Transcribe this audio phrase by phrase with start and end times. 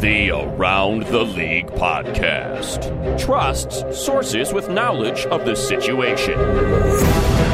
[0.00, 7.51] The Around the League podcast trusts sources with knowledge of the situation.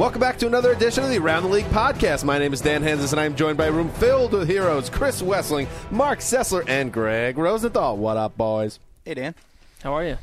[0.00, 2.24] Welcome back to another edition of the Around the League podcast.
[2.24, 5.20] My name is Dan Hanzus, and I'm joined by a room filled with heroes Chris
[5.20, 7.98] Wesseling, Mark Sessler, and Greg Rosenthal.
[7.98, 8.78] What up, boys?
[9.04, 9.34] Hey, Dan.
[9.82, 10.16] How are you?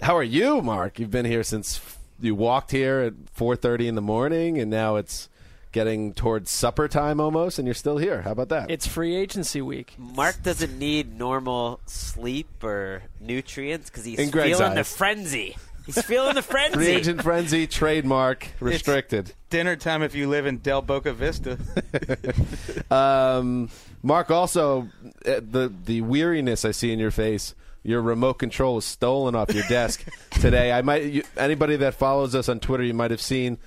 [0.00, 1.00] How are you, Mark?
[1.00, 1.80] You've been here since
[2.20, 5.28] you walked here at 4:30 in the morning, and now it's
[5.72, 8.22] getting towards supper time almost, and you're still here.
[8.22, 8.70] How about that?
[8.70, 9.94] It's free agency week.
[9.98, 15.56] Mark doesn't need normal sleep or nutrients because he's In Greg's feeling the frenzy.
[15.86, 16.76] He's feeling the frenzy.
[16.76, 19.32] Free agent frenzy trademark restricted.
[19.50, 21.58] dinner time if you live in Del Boca Vista.
[22.90, 23.70] Um,
[24.02, 24.88] Mark, also
[25.26, 27.54] uh, the the weariness I see in your face.
[27.82, 30.72] Your remote control was stolen off your desk today.
[30.72, 33.58] I might you, anybody that follows us on Twitter, you might have seen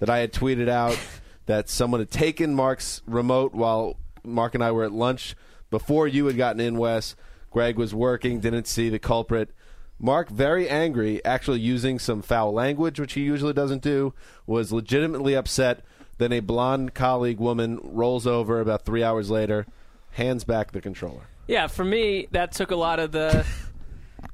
[0.00, 0.98] that I had tweeted out
[1.46, 5.34] that someone had taken Mark's remote while Mark and I were at lunch
[5.70, 6.76] before you had gotten in.
[6.76, 7.16] Wes,
[7.50, 9.50] Greg was working, didn't see the culprit.
[9.98, 14.12] Mark, very angry, actually using some foul language, which he usually doesn't do,
[14.46, 15.84] was legitimately upset.
[16.18, 19.66] Then a blonde colleague woman rolls over about three hours later,
[20.12, 21.28] hands back the controller.
[21.46, 23.46] Yeah, for me, that took a lot of the.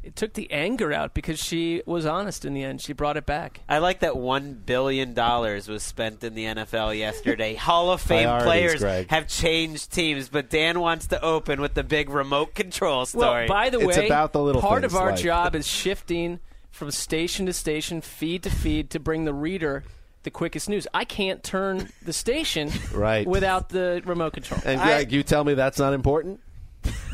[0.02, 2.80] It took the anger out because she was honest in the end.
[2.80, 3.60] She brought it back.
[3.68, 7.54] I like that one billion dollars was spent in the NFL yesterday.
[7.56, 9.10] Hall of Fame players Greg.
[9.10, 13.46] have changed teams, but Dan wants to open with the big remote control Well, story.
[13.46, 16.40] by the way, It's way, about the little part of our like- job is shifting
[16.70, 19.84] from station to station, feed to feed, to bring the reader
[20.22, 20.86] the quickest news.
[20.94, 23.26] I can't turn the station Right.
[23.26, 24.60] without the remote control.
[24.64, 26.40] And I- Greg, you tell me that's not important?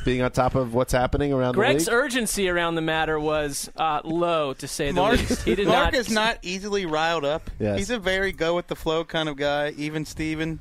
[0.04, 1.98] Being on top of what's happening around Greg's the league?
[1.98, 5.42] Greg's urgency around the matter was uh, low, to say the Mark, least.
[5.42, 5.94] He did Mark not.
[5.94, 7.50] is not easily riled up.
[7.58, 7.78] Yes.
[7.78, 9.70] He's a very go with the flow kind of guy.
[9.76, 10.60] Even Steven.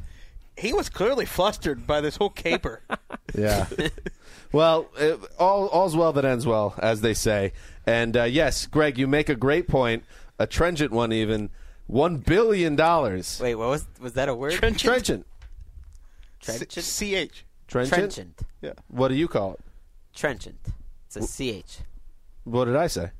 [0.57, 2.81] He was clearly flustered by this whole caper.
[3.37, 3.65] Yeah.
[4.53, 7.51] well, it, all all's well that ends well, as they say.
[7.85, 10.05] And uh, yes, Greg, you make a great point,
[10.39, 11.49] a trenchant one even.
[11.87, 13.39] One billion dollars.
[13.43, 14.53] Wait, what was was that a word?
[14.53, 15.25] Trenchant.
[16.41, 16.71] Trenchant.
[16.71, 17.44] C-H.
[17.67, 18.13] Trenchant.
[18.13, 18.39] Trenchant.
[18.61, 18.73] Yeah.
[18.87, 19.59] What do you call it?
[20.15, 20.55] Trenchant.
[21.07, 21.79] It's a ch.
[22.43, 23.11] What did I say?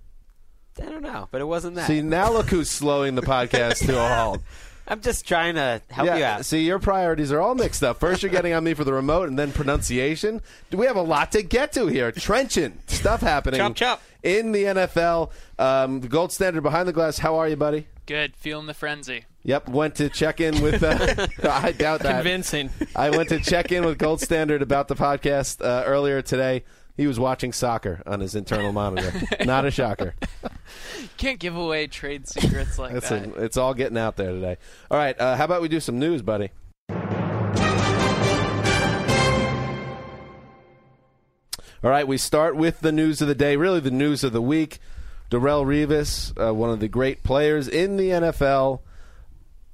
[0.82, 1.88] I don't know, but it wasn't that.
[1.88, 4.42] See, now look who's slowing the podcast to a halt.
[4.88, 6.46] I'm just trying to help you out.
[6.46, 8.00] See, your priorities are all mixed up.
[8.00, 10.42] First, you're getting on me for the remote, and then pronunciation.
[10.70, 12.12] Do we have a lot to get to here?
[12.12, 14.02] Trenchant stuff happening Chop, chop.
[14.22, 15.32] in the NFL.
[15.58, 17.18] Um, the gold standard behind the glass.
[17.18, 17.88] How are you, buddy?
[18.06, 19.26] Good, feeling the frenzy.
[19.44, 20.84] Yep, went to check in with.
[20.84, 22.16] Uh, I doubt that.
[22.16, 22.70] Convincing.
[22.96, 26.64] I went to check in with Gold Standard about the podcast uh, earlier today.
[26.98, 29.12] He was watching soccer on his internal monitor.
[29.44, 30.16] Not a shocker.
[31.18, 33.26] Can't give away trade secrets like It's, that.
[33.26, 34.58] a, it's all getting out there today.
[34.90, 36.52] All right, uh, how about we do some news, buddy?
[41.84, 44.42] All right, we start with the news of the day, really the news of the
[44.42, 44.80] week.
[45.36, 48.80] Darrelle Revis, uh, one of the great players in the NFL,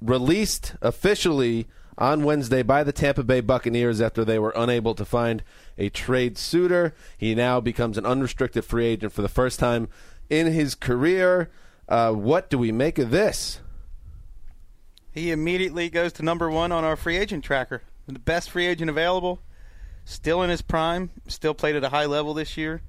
[0.00, 5.44] released officially on Wednesday by the Tampa Bay Buccaneers after they were unable to find
[5.78, 6.96] a trade suitor.
[7.16, 9.86] He now becomes an unrestricted free agent for the first time
[10.28, 11.48] in his career.
[11.88, 13.60] Uh, what do we make of this?
[15.12, 17.82] He immediately goes to number one on our free agent tracker.
[18.08, 19.40] The best free agent available.
[20.04, 21.10] Still in his prime.
[21.28, 22.82] Still played at a high level this year.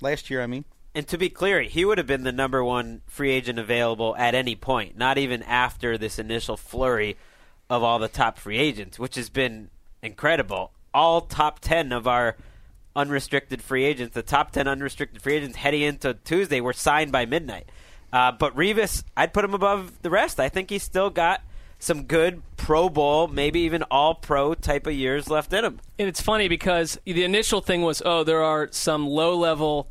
[0.00, 0.64] Last year, I mean.
[0.94, 4.34] And to be clear, he would have been the number one free agent available at
[4.34, 7.16] any point, not even after this initial flurry
[7.70, 9.70] of all the top free agents, which has been
[10.02, 10.72] incredible.
[10.94, 12.36] All top 10 of our
[12.96, 17.26] unrestricted free agents, the top 10 unrestricted free agents heading into Tuesday, were signed by
[17.26, 17.68] midnight.
[18.12, 20.40] Uh, but Revis, I'd put him above the rest.
[20.40, 21.42] I think he's still got
[21.78, 25.80] some good Pro Bowl, maybe even All Pro type of years left in him.
[25.98, 29.90] And it's funny because the initial thing was, oh, there are some low level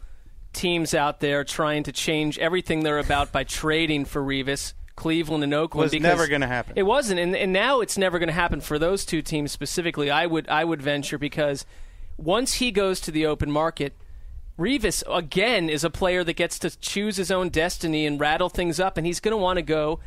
[0.54, 4.74] teams out there trying to change everything they're about by trading for Revis.
[4.96, 6.74] Cleveland and Oakland Was never gonna happen.
[6.76, 10.10] It wasn't, and, and now it's never going to happen for those two teams specifically.
[10.10, 11.68] I would I would venture because
[12.18, 13.94] once he goes to the open market,
[14.58, 18.80] Revis again is a player that gets to choose his own destiny and rattle things
[18.80, 20.00] up, and he's going to want to go,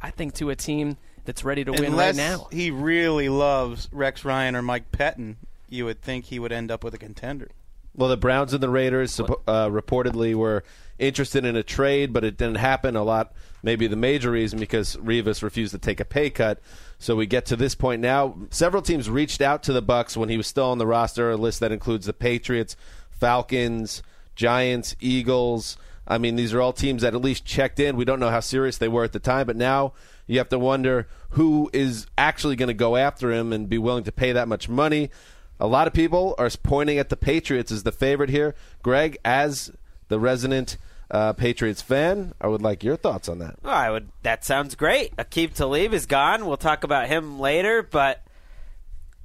[0.00, 0.96] I think, to a team
[1.26, 2.48] that's ready to win Unless right now.
[2.50, 5.36] he really loves Rex Ryan or Mike Pettine,
[5.68, 7.50] you would think he would end up with a contender.
[7.98, 9.24] Well, the Browns and the Raiders uh,
[9.68, 10.62] reportedly were
[11.00, 12.94] interested in a trade, but it didn't happen.
[12.94, 16.60] A lot, maybe the major reason because Revis refused to take a pay cut.
[17.00, 18.36] So we get to this point now.
[18.50, 21.32] Several teams reached out to the Bucks when he was still on the roster.
[21.32, 22.76] A list that includes the Patriots,
[23.10, 24.04] Falcons,
[24.36, 25.76] Giants, Eagles.
[26.06, 27.96] I mean, these are all teams that at least checked in.
[27.96, 29.92] We don't know how serious they were at the time, but now
[30.28, 34.04] you have to wonder who is actually going to go after him and be willing
[34.04, 35.10] to pay that much money.
[35.60, 38.54] A lot of people are pointing at the Patriots as the favorite here.
[38.82, 39.72] Greg, as
[40.08, 40.76] the resident
[41.10, 43.56] uh, Patriots fan, I would like your thoughts on that.
[43.62, 44.08] Well, I would.
[44.22, 45.16] That sounds great.
[45.16, 46.46] Aqib Talib is gone.
[46.46, 47.82] We'll talk about him later.
[47.82, 48.22] But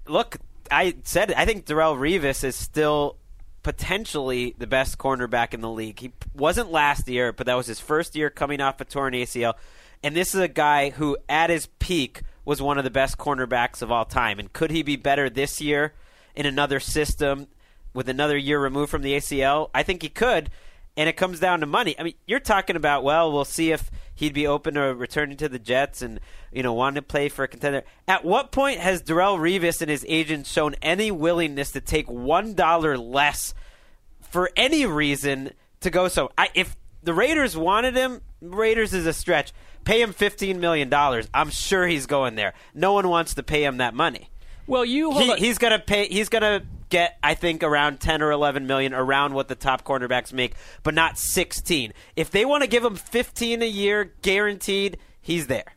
[0.07, 0.37] look,
[0.71, 3.17] I said I think Darrelle Revis is still
[3.61, 5.99] potentially the best cornerback in the league.
[5.99, 9.53] He wasn't last year, but that was his first year coming off a torn ACL.
[10.01, 13.81] And this is a guy who, at his peak, was one of the best cornerbacks
[13.81, 14.37] of all time.
[14.37, 15.93] And could he be better this year
[16.35, 17.47] in another system
[17.93, 19.69] with another year removed from the ACL?
[19.73, 20.49] I think he could.
[20.95, 21.95] And it comes down to money.
[21.97, 25.49] I mean, you're talking about, well, we'll see if he'd be open to returning to
[25.49, 26.19] the Jets and,
[26.51, 27.83] you know, want to play for a contender.
[28.07, 33.11] At what point has Darrelle Revis and his agent shown any willingness to take $1
[33.11, 33.55] less
[34.21, 36.31] for any reason to go so?
[36.37, 39.51] I, if the Raiders wanted him, Raiders is a stretch.
[39.85, 40.93] Pay him $15 million.
[41.33, 42.53] I'm sure he's going there.
[42.73, 44.29] No one wants to pay him that money.
[44.67, 46.07] Well, you hold he, he's gonna pay.
[46.07, 50.31] He's gonna get, I think, around ten or eleven million, around what the top cornerbacks
[50.31, 51.93] make, but not sixteen.
[52.15, 55.75] If they want to give him fifteen a year, guaranteed, he's there.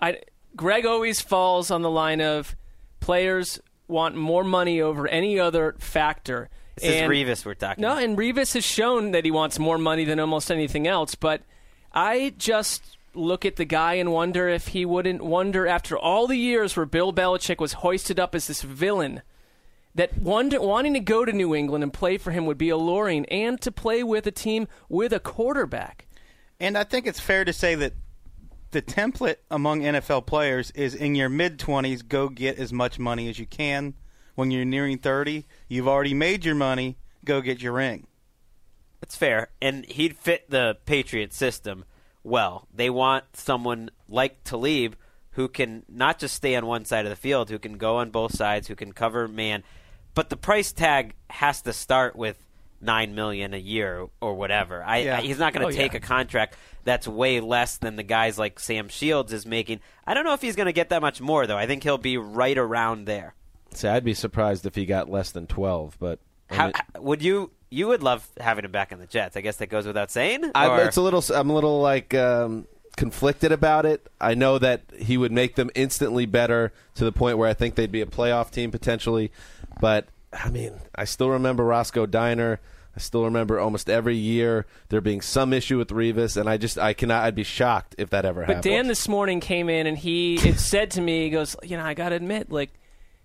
[0.00, 0.20] I,
[0.54, 2.56] Greg always falls on the line of
[3.00, 6.48] players want more money over any other factor.
[6.76, 7.82] This and, is Revis we're talking.
[7.82, 8.02] No, about.
[8.02, 11.14] and Revis has shown that he wants more money than almost anything else.
[11.14, 11.42] But
[11.92, 16.36] I just look at the guy and wonder if he wouldn't wonder after all the
[16.36, 19.22] years where Bill Belichick was hoisted up as this villain
[19.96, 23.24] that wonder, wanting to go to New England and play for him would be alluring,
[23.26, 26.06] and to play with a team with a quarterback.
[26.60, 27.94] And I think it's fair to say that
[28.72, 33.28] the template among NFL players is in your mid 20s, go get as much money
[33.28, 33.94] as you can.
[34.34, 38.06] When you're nearing 30, you've already made your money, go get your ring.
[39.00, 41.86] That's fair, and he'd fit the Patriot system
[42.26, 42.66] well.
[42.74, 44.96] They want someone like Talib
[45.32, 48.10] who can not just stay on one side of the field, who can go on
[48.10, 49.62] both sides, who can cover man,
[50.14, 52.42] but the price tag has to start with
[52.80, 54.82] nine million a year or whatever.
[54.82, 55.18] I, Yeah.
[55.18, 55.98] I he's not going to Oh, take yeah.
[55.98, 59.80] a contract that's way less than the guys like Sam Shields is making.
[60.06, 61.56] I don't know if he's going to get that much more though.
[61.56, 63.34] I think he'll be right around there.
[63.74, 66.18] See, I'd be surprised if he got less than 12, but
[66.50, 67.50] I How, mean- would you?
[67.68, 69.36] You would love having him back in the Jets.
[69.36, 70.50] I guess that goes without saying.
[70.54, 71.22] I, it's a little.
[71.34, 74.06] I'm a little like um, conflicted about it.
[74.20, 77.74] I know that he would make them instantly better to the point where I think
[77.74, 79.32] they'd be a playoff team potentially.
[79.80, 82.60] But I mean, I still remember Roscoe Diner.
[82.94, 86.78] I still remember almost every year there being some issue with Revis, and I just
[86.78, 87.24] I cannot.
[87.24, 88.62] I'd be shocked if that ever But happened.
[88.62, 91.76] But Dan this morning came in and he it said to me, he goes, you
[91.76, 92.70] know, I got to admit, like,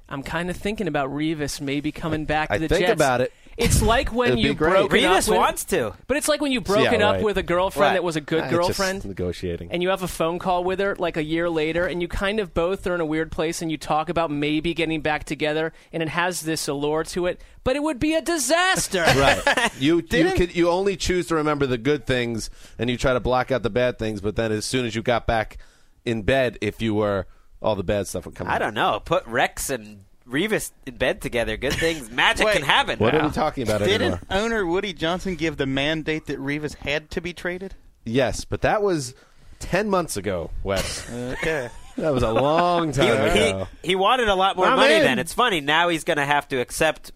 [0.09, 2.91] I'm kind of thinking about Revis maybe coming back to I the think Jets.
[2.93, 3.31] about it.
[3.61, 4.71] It's like when It'd be you great.
[4.71, 5.93] broke Revis up with, wants to.
[6.07, 7.93] but it's like when you Yeah, broken up with a girlfriend Right.
[7.93, 9.05] that was a good just girlfriend.
[9.05, 9.71] negotiating.
[9.71, 12.39] and you have a phone call with her like a year later and you kind
[12.39, 15.71] of both are in a weird place and you talk about maybe getting back together
[15.93, 19.71] and it has this allure to it but it would be a disaster right.
[19.79, 22.49] You you could you only choose to remember the good things
[22.79, 25.01] and you try to block out the bad things, but then as soon as you
[25.03, 25.57] got back
[26.03, 27.27] in bed, if you were
[27.61, 28.47] all the bad stuff would come.
[28.47, 28.59] I out.
[28.59, 28.99] don't know.
[29.05, 31.57] Put Rex and Revis in bed together.
[31.57, 32.55] Good things, magic Wait.
[32.57, 32.99] can happen.
[32.99, 33.21] What now.
[33.21, 34.17] are we talking about anymore?
[34.17, 37.75] Didn't owner Woody Johnson give the mandate that Revis had to be traded?
[38.05, 39.13] Yes, but that was
[39.59, 41.09] ten months ago, Wes.
[41.11, 41.69] Okay.
[41.97, 43.67] that was a long time he, ago.
[43.83, 45.01] he wanted a lot more I'm money in.
[45.03, 45.19] then.
[45.19, 45.61] It's funny.
[45.61, 47.11] Now he's going to have to accept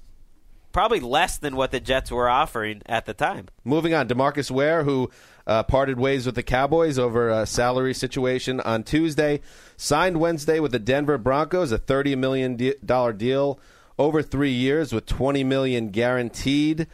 [0.72, 3.48] probably less than what the Jets were offering at the time.
[3.64, 5.10] Moving on, Demarcus Ware, who
[5.48, 9.42] uh, parted ways with the Cowboys over a salary situation on Tuesday,
[9.78, 13.60] signed Wednesday with the Denver Broncos, a thirty million dollar deal
[13.98, 16.88] over three years with twenty million guaranteed.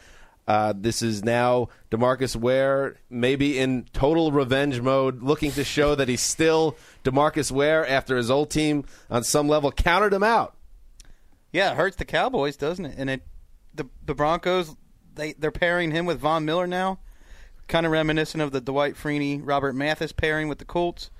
[0.46, 6.08] Uh, this is now Demarcus Ware, maybe in total revenge mode, looking to show that
[6.08, 10.56] he's still Demarcus Ware after his old team on some level countered him out.
[11.52, 12.94] Yeah, it hurts the Cowboys, doesn't it?
[12.98, 13.22] And it
[13.74, 14.74] the the Broncos
[15.14, 16.98] they they're pairing him with Von Miller now,
[17.72, 21.10] kind of reminiscent of the Dwight Freeney Robert Mathis pairing with the Colts.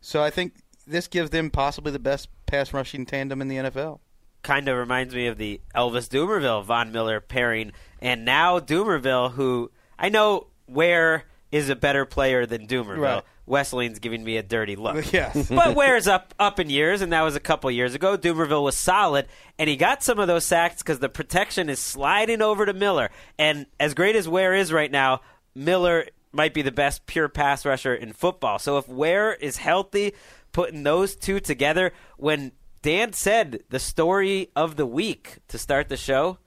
[0.00, 0.54] So I think
[0.88, 4.00] this gives them possibly the best pass rushing tandem in the NFL.
[4.42, 7.70] Kind of reminds me of the Elvis Dumervil Von Miller pairing,
[8.00, 12.98] and now Dumervil, who I know Ware is a better player than Dumervil.
[12.98, 13.22] Right.
[13.46, 15.04] Wesseling's giving me a dirty look.
[15.12, 15.48] Yes.
[15.50, 18.18] but Ware's up up in years, and that was a couple years ago.
[18.18, 19.28] Dumervil was solid,
[19.60, 23.10] and he got some of those sacks because the protection is sliding over to Miller.
[23.38, 25.20] And as great as Ware is right now,
[25.54, 28.58] Miller might be the best pure pass rusher in football.
[28.58, 30.14] So if Ware is healthy,
[30.52, 35.96] putting those two together, when Dan said the story of the week to start the
[35.96, 36.38] show,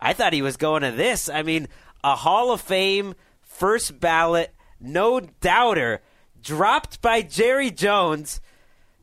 [0.00, 1.28] I thought he was going to this.
[1.28, 1.68] I mean,
[2.02, 6.02] a Hall of Fame first ballot, no doubter,
[6.42, 8.40] dropped by Jerry Jones.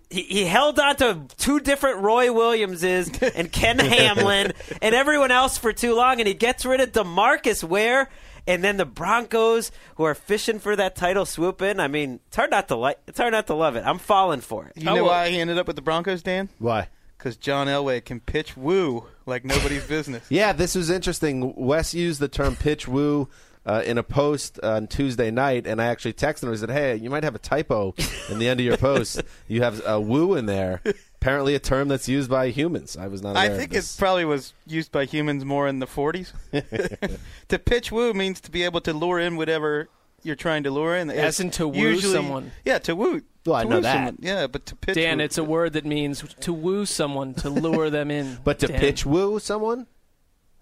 [0.10, 5.58] He, he held on to two different Roy Williamses and Ken Hamlin and everyone else
[5.58, 8.10] for too long, and he gets rid of Demarcus Ware.
[8.48, 11.80] And then the Broncos, who are fishing for that title, swoop in.
[11.80, 13.00] I mean, it's hard not to like.
[13.08, 13.84] It's hard not to love it.
[13.86, 14.74] I'm falling for it.
[14.76, 16.50] You know why he ended up with the Broncos, Dan?
[16.60, 16.88] Why?
[17.18, 20.26] Because John Elway can pitch woo like nobody's business.
[20.30, 21.54] Yeah, this was interesting.
[21.56, 23.30] Wes used the term pitch woo
[23.66, 26.96] uh, in a post on Tuesday night, and I actually texted him and said, "Hey,
[26.96, 27.94] you might have a typo
[28.30, 29.22] in the end of your post.
[29.48, 30.82] You have a woo in there.
[31.16, 32.98] Apparently, a term that's used by humans.
[32.98, 33.36] I was not.
[33.38, 36.34] I aware of think it probably was used by humans more in the 40s.
[37.50, 39.88] to pitch woo means to be able to lure in whatever
[40.24, 41.10] you're trying to lure in.
[41.12, 42.52] As in to woo Usually- someone.
[42.66, 43.22] Yeah, to woo.
[43.46, 43.94] Well, I know that.
[43.94, 44.18] someone.
[44.22, 47.50] Yeah, but to pitch Dan, woo- it's a word that means to woo someone, to
[47.50, 48.38] lure them in.
[48.44, 48.80] But to Dan.
[48.80, 49.88] pitch woo someone,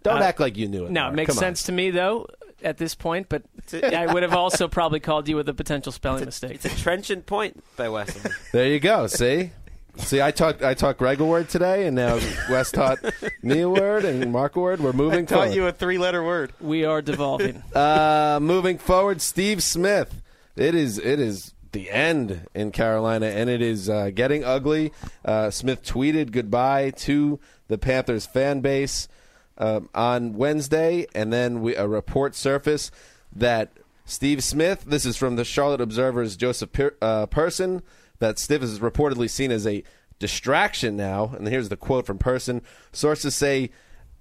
[0.04, 0.92] don't Uh, act like you knew it.
[0.92, 1.14] No, Mark.
[1.14, 1.42] it makes Come on.
[1.42, 2.26] sense to me though
[2.64, 3.28] at this point.
[3.30, 3.44] But
[3.84, 6.52] I would have also probably called you with a potential spelling mistake.
[6.56, 8.32] It's a trenchant point by Wesley.
[8.52, 9.08] There you go.
[9.08, 9.52] See.
[9.98, 13.00] See, I taught I taught Greg a word today, and now Wes taught
[13.44, 14.80] me a word, and Mark a word.
[14.80, 15.56] We're I moving taught forward.
[15.56, 16.54] you a three-letter word.
[16.62, 17.64] We are devolving.
[17.76, 20.22] Uh, moving forward, Steve Smith.
[20.56, 24.94] It is it is the end in Carolina, and it is uh, getting ugly.
[25.26, 29.08] Uh, Smith tweeted goodbye to the Panthers fan base
[29.60, 32.92] um, on Wednesday, and then we, a report surfaced
[33.36, 33.72] that
[34.06, 34.86] Steve Smith.
[34.86, 37.84] This is from the Charlotte Observer's Joseph per, uh, Person.
[38.20, 39.84] That Steve is reportedly seen as a
[40.18, 42.62] distraction now, and here's the quote from Person.
[42.92, 43.70] Sources say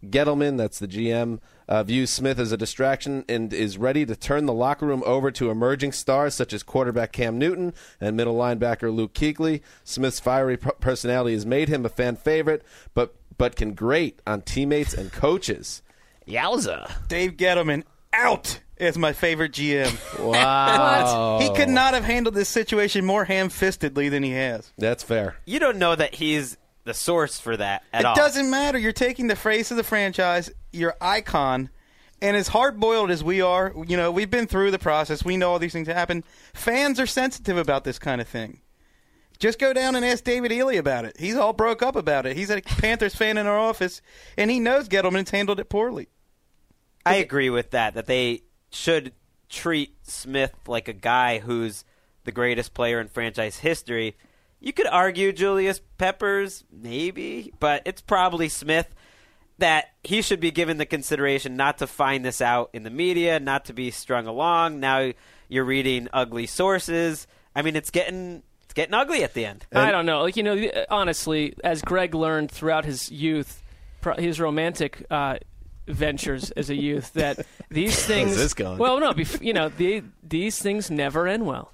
[0.04, 4.46] Gettleman, that's the GM, uh, views Smith as a distraction and is ready to turn
[4.46, 8.94] the locker room over to emerging stars such as quarterback Cam Newton and middle linebacker
[8.94, 9.60] Luke Kuechly.
[9.84, 12.64] Smith's fiery p- personality has made him a fan favorite,
[12.94, 15.82] but but can grate on teammates and coaches.
[16.26, 17.08] Yowza!
[17.08, 20.22] Dave Gettleman out is my favorite GM.
[20.22, 24.70] Wow, He could not have handled this situation more ham-fistedly than he has.
[24.76, 25.36] That's fair.
[25.46, 28.14] you don't know that he's the source for that at it all.
[28.14, 28.78] It doesn't matter.
[28.78, 31.70] You're taking the face of the franchise, your icon,
[32.22, 35.24] and as hard boiled as we are, you know, we've been through the process.
[35.24, 36.24] We know all these things happen.
[36.54, 38.60] Fans are sensitive about this kind of thing.
[39.38, 41.16] Just go down and ask David Ely about it.
[41.18, 42.36] He's all broke up about it.
[42.36, 44.02] He's a Panthers fan in our office,
[44.36, 46.08] and he knows Gettleman's handled it poorly.
[47.06, 47.94] I agree with that.
[47.94, 49.12] That they should
[49.48, 51.84] treat Smith like a guy who's
[52.24, 54.16] the greatest player in franchise history.
[54.60, 58.92] You could argue Julius Peppers, maybe, but it's probably Smith
[59.58, 63.40] that he should be given the consideration not to find this out in the media,
[63.40, 64.80] not to be strung along.
[64.80, 65.12] Now
[65.48, 67.26] you're reading ugly sources.
[67.54, 68.42] I mean, it's getting
[68.78, 69.66] getting ugly at the end.
[69.74, 70.22] I don't know.
[70.22, 73.60] Like you know, honestly, as Greg learned throughout his youth,
[74.18, 75.38] his romantic uh,
[75.88, 78.36] ventures as a youth, that these things.
[78.36, 78.78] this going?
[78.78, 81.72] Well, no, bef- you know, the, these things never end well.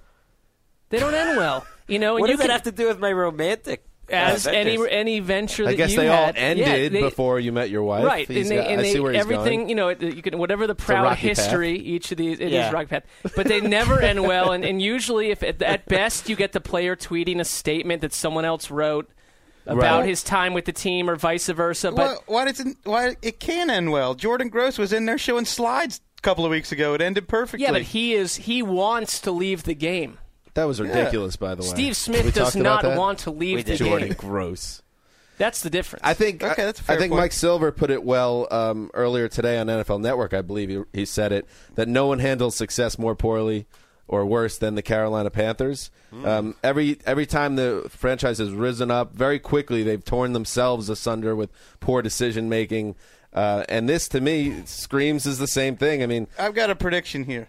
[0.88, 1.66] They don't end well.
[1.88, 3.84] You know, and What you does that can- have to do with my romantic?
[4.14, 4.88] As Yeah, any Ventures.
[4.92, 5.64] any venture.
[5.64, 8.04] I that guess you they all ended Yeah, they- before you met your wife.
[8.04, 9.68] Right, He's and they, got- and I they, see where he's everything going.
[9.68, 11.38] you know, you can whatever the proud rocky path.
[11.38, 12.71] history each of these it is Yeah.
[12.71, 13.04] rocky path,
[13.37, 14.52] but they never end well.
[14.52, 18.12] And, and usually, if at, at best you get the player tweeting a statement that
[18.12, 19.11] someone else wrote
[19.66, 20.09] about Right.
[20.09, 21.90] his time with the team or vice versa.
[21.90, 22.76] But Why, why does it?
[22.85, 24.14] Why it can end well?
[24.14, 26.92] Jordan Gross was in there showing slides a couple of weeks ago.
[26.94, 27.64] It ended perfectly.
[27.64, 30.18] yeah, but he is he wants to leave the game.
[30.54, 31.68] That was ridiculous, by the way.
[31.68, 32.99] Steve We Smith talked does about not that?
[32.99, 33.78] want to leave We the did.
[33.87, 34.16] Jordan game.
[34.16, 34.82] Gross.
[35.37, 36.02] That's the difference.
[36.04, 37.23] I think Okay, that's a fair I think point.
[37.23, 40.32] Mike Silver put it well um, earlier today on NFL Network.
[40.32, 43.66] I believe he, he said it that no one handles success more poorly
[44.06, 45.90] or worse than the Carolina Panthers.
[46.11, 46.25] Hmm.
[46.25, 51.34] Um, every every time the franchise has risen up, very quickly they've torn themselves asunder
[51.34, 52.94] with poor decision making.
[53.32, 56.04] Uh, and this, to me, screams is the same thing.
[56.04, 57.49] I mean, I've got a prediction here.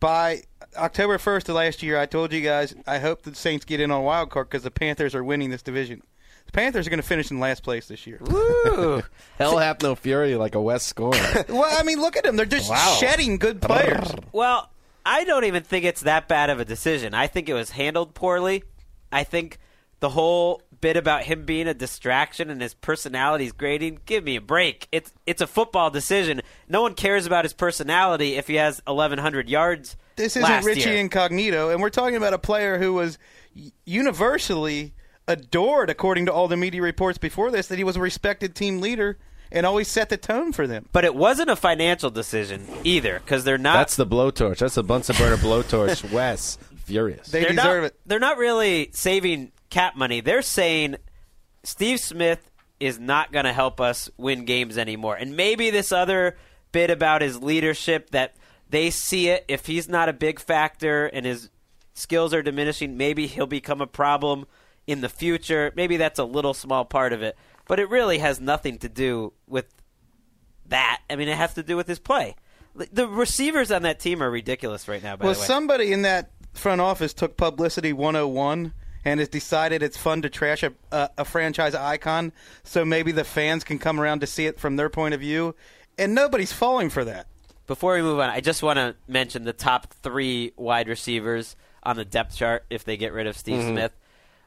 [0.00, 0.42] By
[0.76, 3.90] October 1st of last year, I told you guys I hope the Saints get in
[3.90, 6.02] on wild card because the Panthers are winning this division.
[6.46, 8.18] The Panthers are going to finish in last place this year.
[8.20, 9.02] Woo.
[9.38, 11.10] hell hath no fury like a West score.
[11.48, 12.36] well, I mean, look at them.
[12.36, 14.14] They're just shedding good players.
[14.32, 14.70] Well,
[15.04, 17.14] I don't even think it's that bad of a decision.
[17.14, 18.62] I think it was handled poorly.
[19.10, 19.58] I think
[20.00, 24.40] the whole bit about him being a distraction and his personality's grading, give me a
[24.40, 24.88] break.
[24.92, 26.42] It's it's a football decision.
[26.68, 29.96] No one cares about his personality if he has 1100 yards.
[30.16, 30.98] This isn't last Richie year.
[30.98, 33.18] Incognito, and we're talking about a player who was
[33.84, 34.94] universally
[35.28, 38.80] adored, according to all the media reports before this, that he was a respected team
[38.80, 39.18] leader
[39.52, 40.88] and always set the tone for them.
[40.92, 44.58] But it wasn't a financial decision either because they're not That's the blowtorch.
[44.58, 46.10] That's the Bunsen burner blowtorch.
[46.12, 47.28] Wes, furious.
[47.28, 48.00] They they're deserve not, it.
[48.06, 50.20] They're not really saving cap money.
[50.20, 50.96] They're saying
[51.62, 55.16] Steve Smith is not going to help us win games anymore.
[55.16, 56.36] And maybe this other
[56.72, 58.34] bit about his leadership that
[58.68, 61.50] they see it if he's not a big factor and his
[61.94, 64.46] skills are diminishing, maybe he'll become a problem
[64.86, 65.72] in the future.
[65.76, 67.36] Maybe that's a little small part of it.
[67.66, 69.66] But it really has nothing to do with
[70.66, 71.00] that.
[71.10, 72.36] I mean, it has to do with his play.
[72.74, 75.46] The receivers on that team are ridiculous right now, by Well, the way.
[75.46, 80.62] somebody in that front office took Publicity 101 and has decided it's fun to trash
[80.62, 82.32] a, a, a franchise icon
[82.64, 85.54] so maybe the fans can come around to see it from their point of view.
[85.96, 87.26] And nobody's falling for that.
[87.66, 91.96] Before we move on, I just want to mention the top three wide receivers on
[91.96, 93.72] the depth chart if they get rid of Steve Mm-hmm.
[93.72, 93.92] Smith.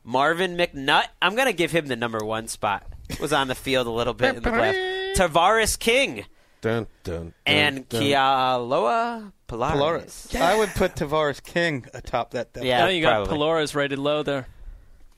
[0.03, 2.85] Marvin McNutt, I'm going to give him the number one spot.
[3.19, 5.13] Was on the field a little bit in the playoffs.
[5.15, 6.25] Tavares King
[6.61, 8.01] Dun, dun, dun, and dun.
[8.01, 9.71] Kealoha Pilares.
[9.71, 10.35] Polaris.
[10.35, 12.53] I would put Tavares King atop that.
[12.53, 12.65] depth.
[12.65, 13.37] Yeah, now you got probably.
[13.45, 14.47] Paloras rated low there.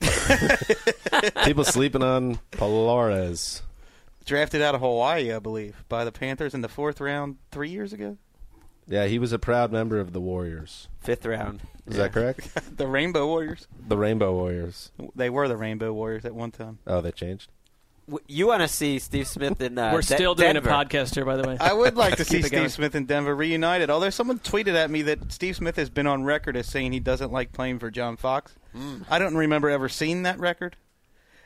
[1.44, 3.62] People sleeping on Polares.
[4.24, 7.92] Drafted out of Hawaii, I believe, by the Panthers in the fourth round three years
[7.92, 8.16] ago.
[8.86, 10.88] Yeah, he was a proud member of the Warriors.
[11.00, 11.60] Fifth round.
[11.86, 12.48] Is that correct?
[12.76, 13.66] The Rainbow Warriors.
[13.88, 14.90] the Rainbow Warriors.
[15.14, 16.78] They were the Rainbow Warriors at one time.
[16.86, 17.50] Oh, they changed.
[18.08, 20.68] W- You want to see Steve Smith in uh, We're De- still doing Denver.
[20.70, 21.56] a podcast here, by the way.
[21.60, 22.68] I would like to see Steve going.
[22.68, 23.88] Smith and Denver reunited.
[23.90, 27.00] Although someone tweeted at me that Steve Smith has been on record as saying he
[27.00, 28.54] doesn't like playing for John Fox.
[29.10, 30.76] I don't remember ever seeing that record.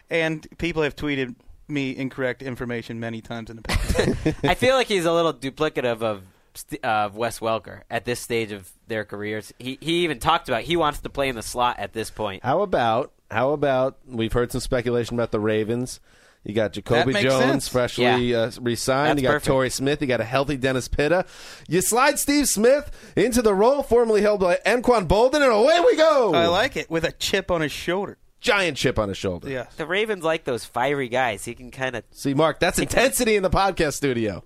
[0.08, 1.34] And people have tweeted
[1.68, 3.98] me incorrect information many times in the past.
[4.44, 6.22] I feel like he's a little duplicative of
[6.54, 9.52] St- of Wes Welker at this stage of their careers.
[9.58, 12.42] He he even talked about he wants to play in the slot at this point.
[12.44, 16.00] How about how about we've heard some speculation about the Ravens.
[16.44, 17.68] You got Jacoby Jones sense.
[17.68, 18.38] freshly Yeah.
[18.42, 19.08] uh, re-signed.
[19.10, 19.46] That's you got perfect.
[19.46, 20.00] Torrey Smith.
[20.00, 21.26] You got a healthy Dennis Pitta.
[21.66, 25.96] You slide Steve Smith into the role formerly held by Anquan Boldin, and away we
[25.96, 26.32] go.
[26.34, 28.16] I like it with a chip on his shoulder.
[28.46, 29.50] Giant chip on his shoulder.
[29.50, 29.66] Yeah.
[29.76, 31.44] The Ravens like those fiery guys.
[31.44, 34.42] He can kind of See, Mark, that's intensity in the podcast studio.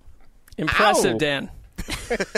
[0.57, 1.17] Impressive, Ow.
[1.17, 1.51] Dan.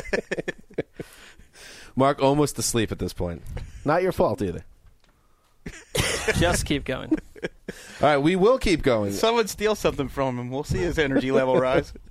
[1.96, 3.42] Mark almost asleep at this point.
[3.86, 4.66] Not your fault either.
[6.36, 7.12] Just keep going.
[7.42, 7.50] All
[8.02, 9.12] right, we will keep going.
[9.14, 10.50] Someone steal something from him.
[10.50, 11.94] We'll see his energy level rise.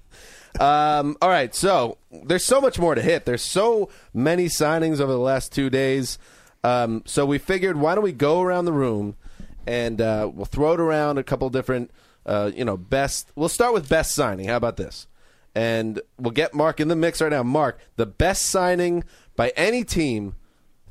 [0.60, 3.24] Um, all right, so there's so much more to hit.
[3.24, 6.18] There's so many signings over the last two days.
[6.62, 9.16] Um, so we figured, why don't we go around the room
[9.66, 11.90] and uh, we'll throw it around a couple different,
[12.26, 13.30] uh, you know, best.
[13.34, 14.48] We'll start with best signing.
[14.48, 15.06] How about this?
[15.54, 17.42] And we'll get Mark in the mix right now.
[17.42, 19.04] Mark, the best signing
[19.36, 20.34] by any team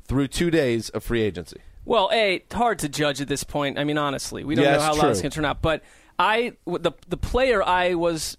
[0.04, 1.58] through two days of free agency.
[1.84, 3.78] Well, a it's hard to judge at this point.
[3.78, 5.62] I mean, honestly, we don't Yeah, know how long it's going to turn out.
[5.62, 5.82] But
[6.18, 8.36] I, the the player I was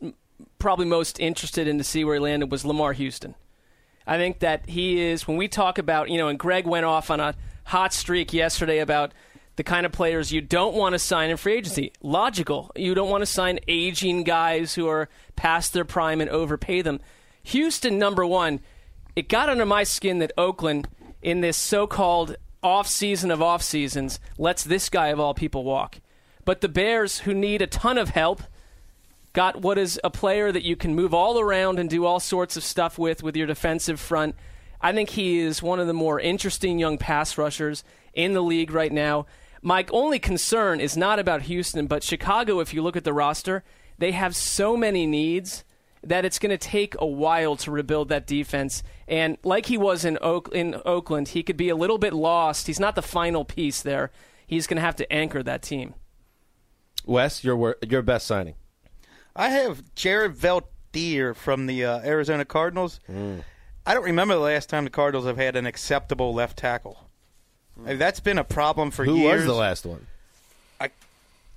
[0.59, 3.35] probably most interested in to see where he landed was Lamarr Houston.
[4.07, 7.11] I think that he is when we talk about you know, and Greg went off
[7.11, 9.13] on a hot streak yesterday about
[9.55, 11.91] the kind of players you don't want to sign in free agency.
[12.01, 12.71] Logical.
[12.75, 16.99] You don't want to sign aging guys who are past their prime and overpay them.
[17.43, 18.61] Houston, number one,
[19.15, 20.87] it got under my skin that Oakland,
[21.21, 25.63] in this so called off season of off seasons, lets this guy of all people
[25.63, 25.99] walk.
[26.45, 28.41] But the Bears, who need a ton of help,
[29.33, 32.57] got what is a player that you can move all around and do all sorts
[32.57, 34.35] of stuff with with your defensive front.
[34.81, 38.71] I think he is one of the more interesting young pass rushers in the league
[38.71, 39.25] right now.
[39.65, 43.63] My only concern is not about Houston, but Chicago, if you look at the roster,
[43.97, 45.63] they have so many needs
[46.03, 48.83] that it's going to take a while to rebuild that defense.
[49.07, 52.67] And like he was in, Oak, in Oakland, he could be a little bit lost.
[52.67, 54.11] He's not the final piece there.
[54.45, 55.93] He's going to have to anchor that team.
[57.05, 58.55] Wes, your wor- your best signing.
[59.33, 62.99] I have Jared Veldheer from the uh, Arizona Cardinals.
[63.85, 67.02] I don't remember the last time the Cardinals have had an acceptable left tackle.
[67.81, 67.89] Mm.
[67.89, 69.37] I that's been a problem for Who years.
[69.37, 70.05] was the last one?
[70.79, 70.93] I can't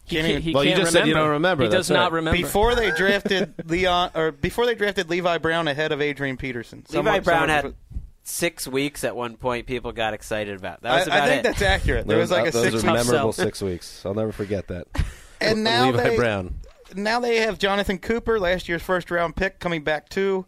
[0.09, 1.24] can't, even- he Well, you can't just said you remember.
[1.26, 1.62] don't remember.
[1.64, 2.16] He That's does not right.
[2.16, 2.37] remember.
[2.40, 6.79] before they drafted Leon or before they drafted Levi Brown ahead of Adrian Peterson.
[6.88, 7.74] Levi Someone- Brown someone- had
[8.22, 9.66] six weeks at one point.
[9.66, 10.83] People got excited about.
[10.83, 11.42] That I, was about I think it.
[11.44, 12.07] that's accurate.
[12.07, 13.33] There was like a those six are week memorable sell.
[13.33, 14.05] six weeks.
[14.07, 14.87] I'll never forget that.
[15.40, 16.55] and now Levi they, Brown.
[16.94, 20.44] now they have Jonathan Cooper, last year's first round pick, coming back too.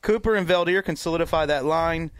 [0.00, 2.10] Cooper and Veldheer can solidify that line.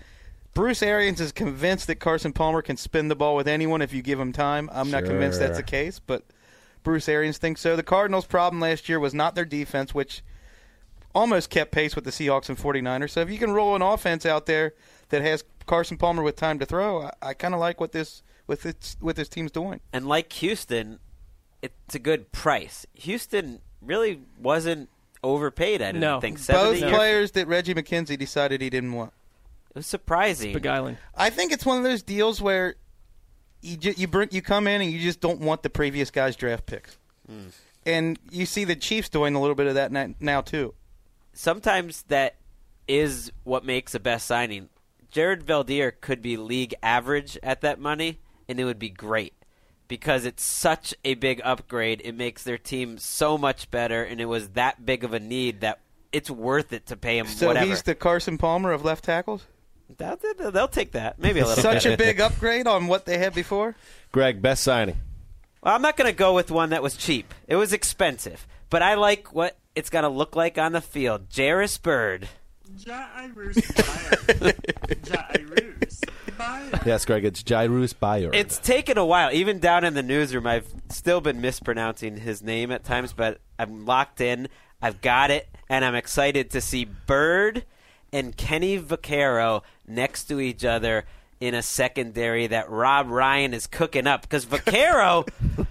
[0.54, 4.02] Bruce Arians is convinced that Carson Palmer can spin the ball with anyone if you
[4.02, 4.68] give him time.
[4.72, 6.24] I'm not convinced that's the case, but
[6.82, 7.76] Bruce Arians thinks so.
[7.76, 10.22] The Cardinals' problem last year was not their defense, which
[11.14, 13.10] almost kept pace with the Seahawks and 49ers.
[13.10, 14.74] So if you can roll an offense out there
[15.10, 18.22] that has Carson Palmer with time to throw, I, I kind of like what this
[18.46, 19.80] with its with this team's doing.
[19.92, 20.98] and like Houston,
[21.62, 22.84] it's a good price.
[22.94, 24.88] Houston really wasn't
[25.22, 25.82] overpaid.
[25.82, 26.20] I didn't No.
[26.20, 26.78] think Both seventy.
[26.80, 29.12] years- players that Reggie McKenzie decided he didn't want.
[29.78, 30.52] It was surprising.
[30.52, 30.98] Beguiling.
[31.14, 32.74] I think it's one of those deals where
[33.62, 36.34] you ju- you bring you come in and you just don't want the previous guy's
[36.34, 37.50] draft picks, hmm.
[37.86, 40.74] and you see the Chiefs doing a little bit of that na- now too.
[41.32, 42.34] Sometimes that
[42.88, 44.68] is what makes a best signing.
[45.12, 49.34] Jared Veldheer could be league average at that money, and it would be great
[49.86, 52.02] because it's such a big upgrade.
[52.04, 55.60] It makes their team so much better, and it was that big of a need
[55.60, 55.78] that
[56.10, 57.66] it's worth it to pay him So whatever.
[57.66, 59.46] he's the Carson Palmer of left tackles.
[59.96, 61.62] They'll, they'll- they'll take that, maybe a little.
[61.62, 61.94] Such bit.
[61.94, 63.74] a big upgrade on what they had before.
[64.12, 64.96] Greg, best signing.
[65.62, 67.34] Well, I'm not going to go with one that was cheap.
[67.48, 71.26] It was expensive, but I like what it's going to look like on the field.
[71.34, 72.28] Jairus Byrd.
[76.86, 78.30] Yes, Greg, it's Jairus Bayer.
[78.32, 79.32] It's taken a while.
[79.32, 83.84] Even down in the newsroom, I've still been mispronouncing his name at times, but I'm
[83.84, 84.48] locked in.
[84.80, 87.64] I've got it, and I'm excited to see Byrd
[88.12, 91.04] and Kenny Vaccaro next to each other
[91.40, 94.22] in a secondary that Rob Ryan is cooking up.
[94.22, 95.26] Because Vaccaro,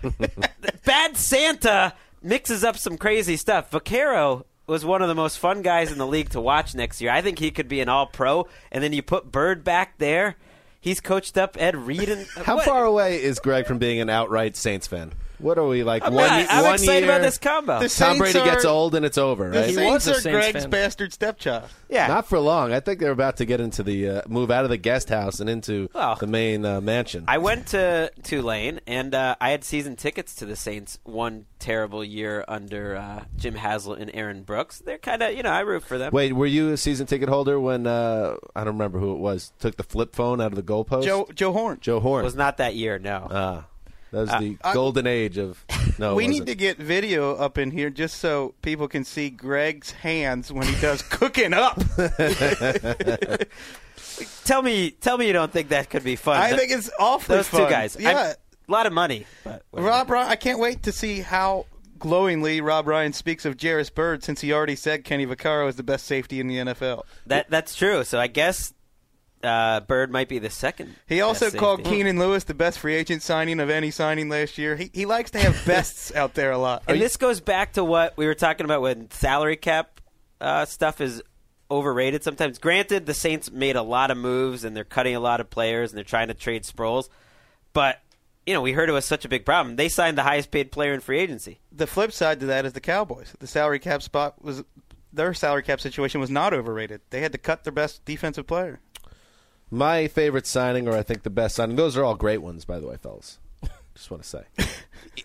[0.85, 3.71] Bad Santa, mixes up some crazy stuff.
[3.71, 7.11] Vaccaro was one of the most fun guys in the league to watch next year.
[7.11, 8.47] I think he could be an all pro.
[8.71, 10.35] And then you put Byrd back there.
[10.79, 12.07] He's coached up Ed Reed.
[12.09, 15.13] And, uh, How what- far away is Greg from being an outright Saints fan?
[15.39, 16.03] What are we like?
[16.03, 16.47] I'm, one, not.
[16.49, 17.73] I'm one excited year, about this combo.
[17.79, 19.69] The Tom Saints Brady gets old and it's over, The right?
[19.69, 20.69] He Saints are Saints Greg's fan.
[20.69, 21.69] bastard stepchild.
[21.89, 22.07] yeah.
[22.07, 22.73] Not for long.
[22.73, 25.39] I think they're about to get into the uh, move out of the guest house
[25.39, 27.25] and into Well, the main uh, mansion.
[27.27, 32.03] I went to Tulane, and uh, I had season tickets to the Saints one terrible
[32.03, 34.79] year under uh, Jim Haslett and Aaron Brooks.
[34.79, 36.11] They're kind of, you know, I root for them.
[36.13, 39.51] Wait, were you a season ticket holder when uh, I don't remember who it was
[39.59, 41.03] took the flip phone out of the goalpost?
[41.03, 41.77] Joe Joe Horn.
[41.81, 42.23] Joe Horn.
[42.23, 43.65] was not that year, no.
[44.11, 45.63] That was Uh, the I- golden age of.
[45.99, 49.91] No, we need to get video up in here just so people can see Greg's
[49.91, 51.81] hands when he does cooking up.
[54.45, 56.37] tell me, tell me you don't think that could be fun.
[56.37, 57.61] I Th- think it's awfully those fun.
[57.65, 57.97] two guys.
[57.99, 58.35] Yeah, I'm-
[58.69, 59.25] a lot of money.
[59.45, 60.27] But Rob Ryan.
[60.29, 61.67] I can't wait to see how
[61.99, 65.83] glowingly Rob Ryan speaks of Jairus Byrd since he already said Kenny Vaccaro is the
[65.83, 67.03] best safety in the NFL.
[67.27, 68.03] that that's true.
[68.03, 68.73] So I guess
[69.43, 70.95] uh, Byrd might be the second.
[71.07, 71.97] He also called safety.
[71.97, 74.75] Keenan Lewis the best free agent signing of any signing last year.
[74.75, 76.83] He, he likes to have bests out there a lot.
[76.87, 80.01] And this goes back to what we were talking about when salary cap
[80.41, 81.21] uh, stuff is
[81.69, 82.59] overrated sometimes.
[82.59, 85.91] Granted, the Saints made a lot of moves and they're cutting a lot of players
[85.91, 87.09] and they're trying to trade Sproles,
[87.73, 87.99] but
[88.45, 89.75] you know we heard it was such a big problem.
[89.75, 91.59] They signed the highest paid player in free agency.
[91.71, 93.33] the flip side to that is the Cowboys.
[93.39, 94.63] The salary cap spot was
[95.11, 97.01] their salary cap situation was not overrated.
[97.09, 98.79] They had to cut their best defensive player.
[99.69, 101.75] My favorite signing, or I think the best signing.
[101.75, 103.39] Those are all great ones, by the way, fellas.
[103.95, 104.43] Just want to say,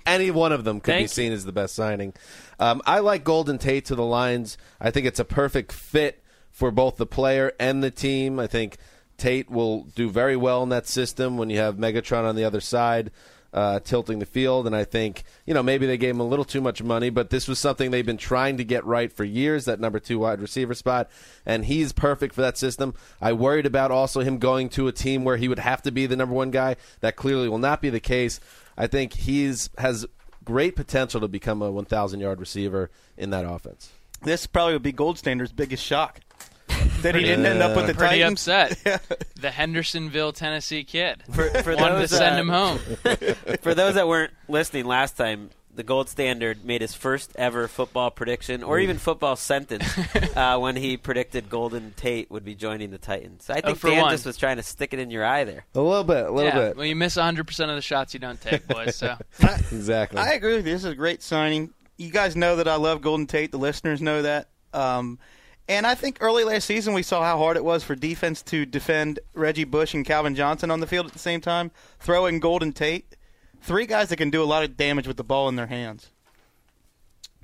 [0.07, 1.09] any one of them could be Thank you.
[1.09, 2.15] seen as the best signing.
[2.59, 4.57] Um, I like Golden Tate to the Lions.
[4.81, 8.41] I think it's a perfect fit for both the player and the team.
[8.41, 8.79] I think
[9.17, 12.61] Tate will do very well in that system when you have Megatron on the other
[12.61, 13.11] side.
[13.53, 16.45] Uh, tilting the field, and I think you know maybe they gave him a little
[16.47, 19.67] too much money, but this was something they've been trying to get right for years.
[19.67, 21.11] That number two wide receiver spot,
[21.45, 22.95] and he's perfect for that system.
[23.21, 26.07] I worried about also him going to a team where he would have to be
[26.07, 26.77] the number one guy.
[27.01, 28.41] That clearly will not be the case.
[28.79, 30.07] I think he's has
[30.45, 33.91] great potential to become a 1,000 yard receiver in that offense.
[34.23, 36.21] This probably would be Gold Standard's biggest shock.
[37.01, 38.47] That he didn't end up with the Pretty Titans.
[38.49, 39.27] upset.
[39.41, 41.23] the Hendersonville, Tennessee kid.
[41.33, 42.79] For, for Wanted to send uh, him home.
[43.63, 48.11] For those that weren't listening last time, the gold standard made his first ever football
[48.11, 49.85] prediction, or even football sentence,
[50.37, 53.49] uh, when he predicted Golden Tate would be joining the Titans.
[53.49, 54.11] I Oh, think for Dan one.
[54.11, 55.65] just was trying to stick it in your eye there.
[55.75, 56.77] A little bit, a little yeah, bit.
[56.77, 58.97] well, you miss 100% of the shots you don't take, boys.
[58.97, 60.19] So exactly.
[60.19, 60.73] I agree with you.
[60.75, 61.73] This is a great signing.
[61.97, 63.51] You guys know that I love Golden Tate.
[63.51, 64.49] The listeners know that.
[64.75, 65.19] Um,
[65.69, 68.67] and I think early last season we saw how hard it was for defense to
[68.67, 71.71] defend Reggie Bush and Calvin Johnson on the field at the same time.
[72.01, 73.17] throwing Golden Tate.
[73.61, 76.11] Three guys that can do a lot of damage with the ball in their hands.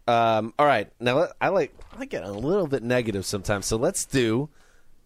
[0.09, 4.07] Um, all right, now I like I get a little bit negative sometimes, so let's
[4.07, 4.49] do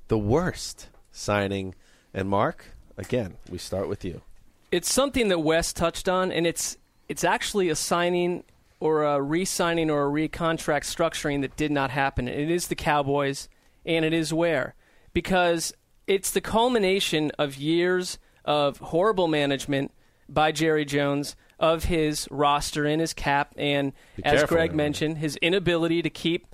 [0.07, 1.75] the worst signing.
[2.14, 4.22] And Mark, again, we start with you.
[4.70, 8.44] It's something that Wes touched on, and it's it's actually a signing
[8.83, 12.27] or a re-signing or a re-contract structuring that did not happen.
[12.27, 13.49] It is the Cowboys,
[13.87, 14.75] and it is where
[15.12, 15.73] because
[16.09, 19.92] it's the culmination of years of horrible management
[20.29, 25.37] by Jerry Jones of his roster and his cap, and Be as Greg mentioned, his
[25.37, 26.49] inability to keep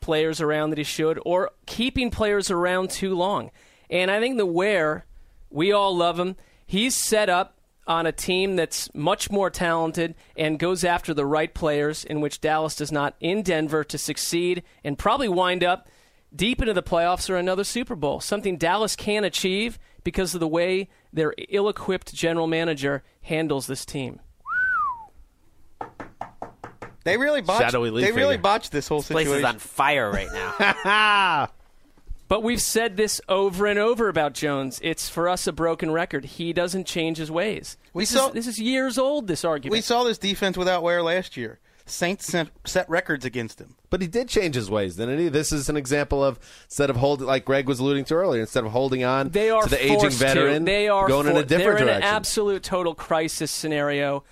[0.00, 3.50] players around that he should, or keeping players around too long.
[3.90, 5.04] And I think the Ware
[5.50, 6.36] we all love him.
[6.66, 7.53] He's set up
[7.86, 12.40] on a team that's much more talented and goes after the right players, in which
[12.40, 15.88] Dallas does not in Denver to succeed and probably wind up
[16.34, 18.20] deep into the playoffs or another Super Bowl.
[18.20, 23.84] Something Dallas can achieve because of the way their ill equipped general manager handles this
[23.84, 24.20] team.
[27.04, 27.60] They really botched.
[27.60, 28.42] Shadowy leaf they really finger.
[28.42, 29.44] botched this whole Place situation.
[29.44, 31.48] is on fire right now.
[32.34, 34.80] But we've said this over and over about Jones.
[34.82, 36.24] It's for us a broken record.
[36.24, 37.76] He doesn't change his ways.
[37.92, 39.28] We this, saw- is, this is years old.
[39.28, 39.70] This argument.
[39.70, 41.60] we saw this defense without Ware last year.
[41.86, 43.76] Saints set, set records against him.
[43.88, 45.28] But he did change his ways, didn't he?
[45.28, 48.64] This is an example of instead of holding, like Greg was alluding to earlier, instead
[48.64, 50.24] of holding on They are to the aging forced to.
[50.24, 52.02] veteran, They are going in a different they're direction.
[52.02, 54.24] an absolute total crisis scenario.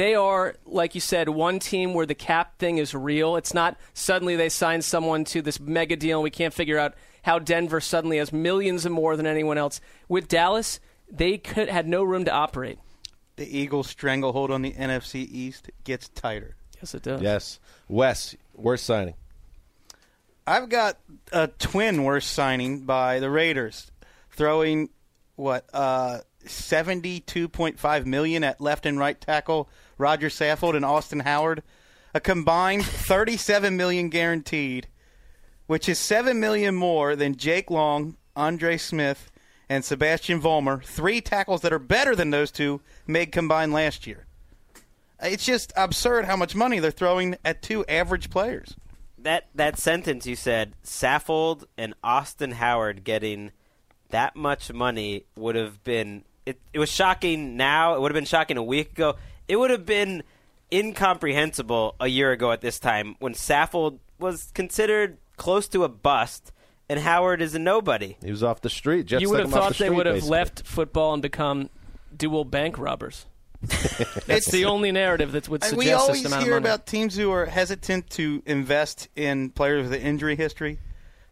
[0.00, 3.36] They are, like you said, one team where the cap thing is real.
[3.36, 6.94] It's not suddenly they sign someone to this mega deal and we can't figure out
[7.22, 9.78] how Denver suddenly has millions and more than anyone else.
[10.08, 12.78] With Dallas, they could had no room to operate.
[13.36, 16.56] The Eagles' stranglehold on the NFC East gets tighter.
[16.80, 17.20] Yes, it does.
[17.20, 19.16] yes, Wes, worst signing.
[20.46, 20.96] I've got
[21.30, 23.92] a twin worst signing by the Raiders,
[24.30, 24.88] throwing
[25.36, 29.68] what uh, seventy-two point five million at left and right tackle
[30.00, 31.62] Rodger Saffold and Austin Howard,
[32.14, 34.88] a combined thirty-seven million guaranteed,
[35.66, 39.30] which is seven million more than Jake Long, Andre Smith,
[39.68, 44.26] and Sebastian Vollmer, three tackles that are better than those two made combined last year.
[45.22, 48.74] It's just absurd how much money they're throwing at two average players.
[49.18, 53.52] that that sentence you said, Saffold and Austin Howard getting
[54.08, 58.24] that much money would have been it, it was shocking now, it would have been
[58.24, 59.16] shocking a week ago.
[59.50, 60.22] It would have been
[60.72, 66.52] incomprehensible a year ago at this time when Saffold was considered close to a bust
[66.88, 68.16] and Howard is a nobody.
[68.22, 69.06] He was off the street.
[69.06, 70.30] Jets you would have thought the they street, would have basically.
[70.30, 71.68] left football and become
[72.16, 73.26] dual bank robbers.
[74.28, 76.72] it's the only narrative that would And suggest we always this amount hear of money.
[76.72, 80.78] about teams who are hesitant to invest in players with an injury history.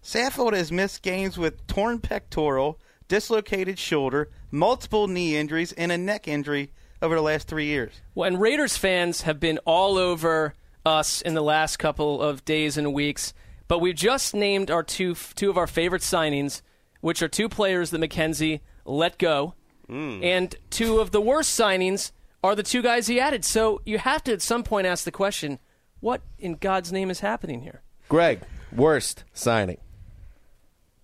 [0.03, 6.27] Saffold has missed games with torn pectoral, dislocated shoulder, multiple knee injuries, and a neck
[6.27, 7.93] injury over the last three years.
[8.15, 12.77] Well, and Raiders fans have been all over us in the last couple of days
[12.77, 13.33] and weeks,
[13.67, 16.63] but we've just named our two two of our favorite signings,
[17.01, 19.55] which are two players that McKenzie let go,
[19.89, 23.45] and two of the worst signings are the two guys he added.
[23.45, 25.59] So you have to at some point ask the question,
[26.01, 27.83] what in God's name is happening here?
[28.09, 28.41] Greg,
[28.73, 29.79] worst signing.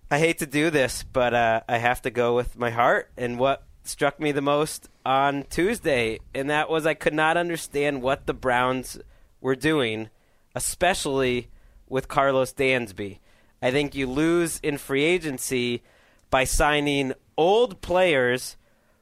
[0.09, 3.37] I hate to do this, but uh, I have to go with my heart and
[3.39, 8.25] what struck me the most on Tuesday, and that was I could not understand what
[8.25, 8.97] the Browns
[9.39, 10.09] were doing,
[10.55, 11.49] especially
[11.87, 13.19] with Karlos Dansby.
[13.61, 15.83] I think you lose in free agency
[16.29, 18.57] by signing old players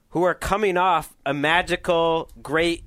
[0.09, 2.83] who are coming off a magical, great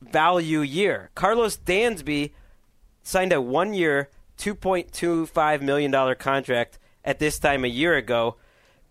[0.00, 1.10] value year.
[1.14, 2.32] Karlos Dansby
[3.02, 8.36] signed a one year, $2.25 million contract at this time a year ago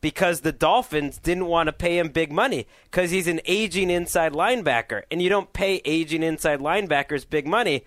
[0.01, 4.33] because the Dolphins didn't want to pay him big money because he's an aging inside
[4.33, 5.03] linebacker.
[5.10, 7.83] And you don't pay aging inside linebackers big money.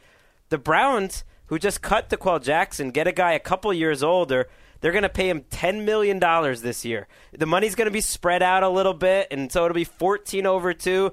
[0.48, 4.48] The Browns, who just cut D'Qwell Jackson, get a guy a couple years older.
[4.80, 6.18] They're going to pay him $10 million
[6.62, 7.06] this year.
[7.36, 10.46] The money's going to be spread out a little bit, and so it'll be 14
[10.46, 11.12] over 2.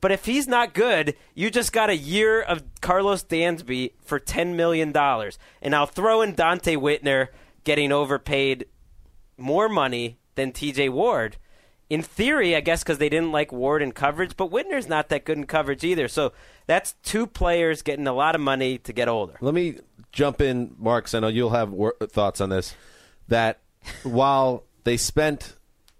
[0.00, 4.54] But if he's not good, you just got a year of Karlos Dansby for $10
[4.54, 4.94] million.
[5.62, 7.28] And I'll throw in Donte Whitner
[7.64, 8.66] getting overpaid
[9.38, 11.36] more money than TJ Ward.
[11.90, 15.24] In theory, I guess because they didn't like Ward in coverage, but Whitner's not that
[15.26, 16.08] good in coverage either.
[16.08, 16.32] So
[16.66, 19.34] that's two players getting a lot of money to get older.
[19.42, 21.04] Let me jump in, Mark.
[21.04, 22.74] 'cause I know you'll have wor- thoughts on this.
[23.28, 23.60] That
[24.02, 25.56] while they spent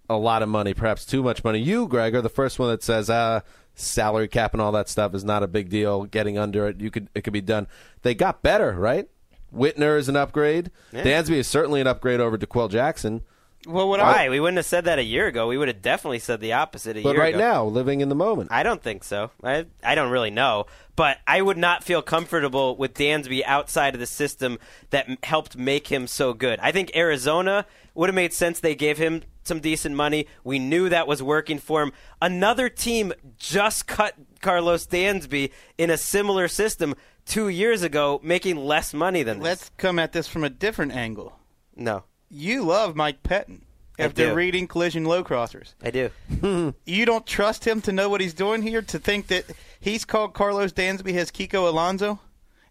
[0.08, 2.82] a lot of money, perhaps too much money, you, Greg, are the first one that
[2.82, 3.42] says, "Ah,
[3.74, 6.04] salary cap and all that stuff is not a big deal.
[6.04, 7.66] Getting under it, you could it could be done."
[8.02, 9.06] They got better, right?
[9.54, 10.70] Whitner is an upgrade.
[10.92, 13.22] Dansby is certainly an upgrade over D'Qwell Jackson.
[13.66, 14.27] Well, what Why?
[14.27, 15.46] I We wouldn't have said that a year ago.
[15.48, 17.42] We would have definitely said the opposite a But year right ago.
[17.44, 18.53] now, living in the moment.
[18.53, 19.31] I don't think so.
[19.42, 24.00] I I don't really know, but I would not feel comfortable with Dansby outside of
[24.00, 24.59] the system
[24.90, 26.59] that m- helped make him so good.
[26.61, 28.61] I think Arizona would have made sense.
[28.61, 30.27] They gave him some decent money.
[30.42, 31.92] We knew that was working for him.
[32.20, 36.94] Another team just cut Karlos Dansby in a similar system
[37.27, 39.44] two years ago, making less money than this.
[39.44, 41.38] let's come at this from a different angle.
[41.77, 42.05] no,
[42.36, 43.60] You love Mike Pettine
[43.98, 44.34] after do.
[44.34, 45.74] reading Collision Low Crossers.
[45.82, 46.10] I do.
[46.86, 48.82] You don't trust him to know what he's doing here.
[48.82, 49.44] To think that
[49.80, 52.18] he's called Karlos Dansby his Kiko Alonso,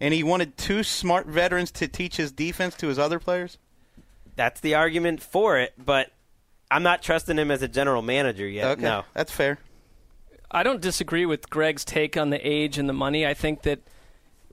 [0.02, 3.58] and he wanted two smart veterans to teach his defense to his other players.
[4.36, 6.12] That's the argument for it, but
[6.72, 8.66] I'm not trusting him as a general manager yet.
[8.72, 9.04] Okay, No.
[9.14, 9.60] that's fair.
[10.52, 13.26] I don't disagree with Greg's take on the age and the money.
[13.26, 13.86] I think that, r-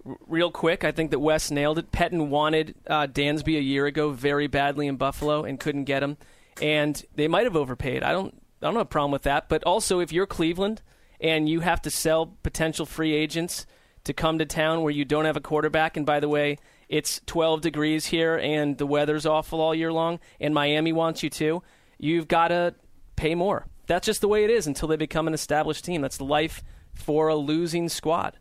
[0.05, 1.93] real quick, I think that Wes nailed it.
[1.93, 6.17] Pettine wanted uh, Dansby a year ago very badly in Buffalo and couldn't get him,
[6.61, 8.03] and they might have overpaid.
[8.03, 9.49] I don't, I don't have a problem with that.
[9.49, 10.83] But also, if you're Cleveland
[11.21, 13.67] and you have to sell potential free agents
[14.05, 16.59] to come to town where you don't have a quarterback, and by the way,
[16.89, 21.31] it's 12 degrees here and the weather's awful all year long, and Miami wants you
[21.31, 21.63] too,
[21.99, 22.75] you've got to
[23.17, 23.67] pay more.
[23.87, 26.01] That's just the way it is until they become an established team.
[26.01, 26.63] That's life
[26.95, 28.39] for a losing squad.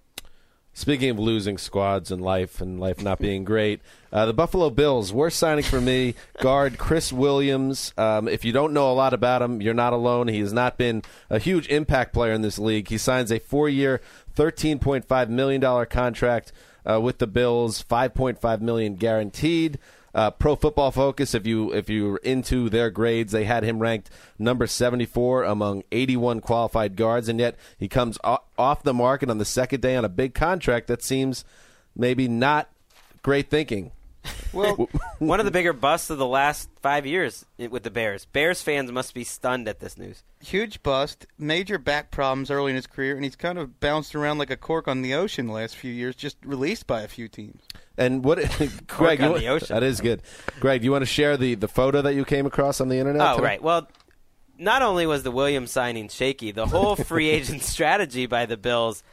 [0.74, 3.82] Speaking of losing squads and life and life not being great,
[4.14, 7.94] uh, the Buffalo Bills, worst signing for me, guard Chris Williams.
[7.98, 10.30] Um, if you don't know a lot about him, you're not alone.
[10.30, 12.88] He has not been a huge impact player in this league.
[12.88, 14.00] He signs a four year,
[14.36, 16.54] $13.5 million contract
[16.90, 19.80] uh, with the Bills, 5.5 million guaranteed.
[20.14, 24.10] Uh, Pro Football Focus, if you if you're into their grades, they had him ranked
[24.38, 29.46] number 74 among 81 qualified guards, and yet he comes off the market on the
[29.46, 31.46] second day on a big contract that seems
[31.96, 32.70] maybe not
[33.22, 33.92] great thinking.
[34.54, 38.26] Well, one of the bigger busts of the last five years with the Bears.
[38.26, 40.24] Bears fans must be stunned at this news.
[40.42, 44.38] Huge bust, major back problems early in his career, and he's kind of bounced around
[44.38, 47.28] like a cork on the ocean the last few years, just released by a few
[47.28, 47.62] teams.
[47.98, 48.40] And what,
[48.88, 49.22] Greg?
[49.22, 49.74] on you, the ocean.
[49.74, 50.22] That is good.
[50.60, 52.98] Greg, do you want to share the, the photo that you came across on the
[52.98, 53.22] internet?
[53.22, 53.46] Oh, today?
[53.46, 53.62] right.
[53.62, 53.88] Well,
[54.58, 59.04] not only was the Williams signing shaky, the whole free agent strategy by the Bills,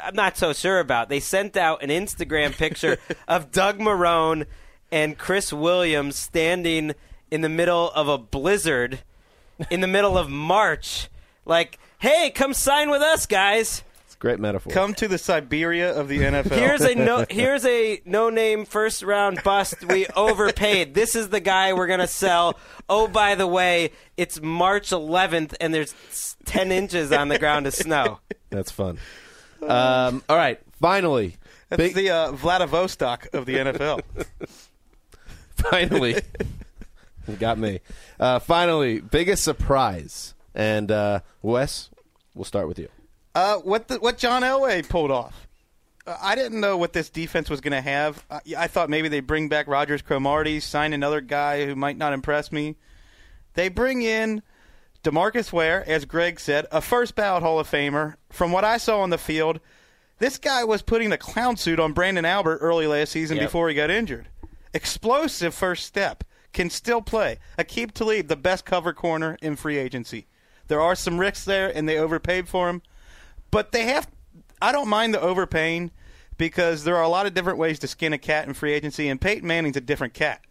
[0.00, 1.08] I'm not so sure about.
[1.08, 4.46] They sent out an Instagram picture of Doug Marrone
[4.92, 6.94] and Chris Williams standing
[7.30, 9.00] in the middle of a blizzard
[9.70, 11.08] in the middle of March.
[11.46, 13.82] Like, hey, come sign with us, guys.
[14.04, 14.72] It's a great metaphor.
[14.72, 16.52] Come to the Siberia of the NFL.
[16.52, 19.82] Here's a no here's a no name first round bust.
[19.84, 20.94] We overpaid.
[20.94, 22.58] This is the guy we're gonna sell.
[22.88, 25.94] Oh, by the way, it's March 11th, and there's
[26.44, 28.20] 10 inches on the ground of snow.
[28.50, 28.98] That's fun.
[29.62, 31.36] Um, all right, finally,
[31.70, 34.02] That's big, the uh, Vladivostok of the NFL.
[35.70, 36.16] finally,
[37.38, 37.80] got me.
[38.18, 41.90] Uh, finally, biggest surprise, and uh, Wes,
[42.34, 42.88] we'll start with you.
[43.34, 45.46] Uh, what the, what John Elway pulled off.
[46.06, 48.24] Uh, I didn't know what this defense was going to have.
[48.30, 52.50] I, I thought maybe they bring back Rodgers-Cromartie, sign another guy who might not impress
[52.52, 52.76] me.
[53.54, 54.42] They bring in
[55.04, 58.16] DeMarcus Ware, as Greg said, a first ballot Hall of Famer.
[58.30, 59.60] From what I saw on the field,
[60.18, 63.46] this guy was putting a clown suit on Branden Albert early last season Yep.
[63.46, 64.28] before he got injured.
[64.74, 66.24] Explosive first step.
[66.52, 67.38] Can still play.
[67.58, 70.26] Aqib Talib, the best cover corner in free agency.
[70.68, 72.82] There are some risks there, and they overpaid for him.
[73.50, 74.08] But they have.
[74.60, 75.92] I don't mind the overpaying
[76.36, 79.08] because there are a lot of different ways to skin a cat in free agency,
[79.08, 80.42] and Peyton Manning's a different cat.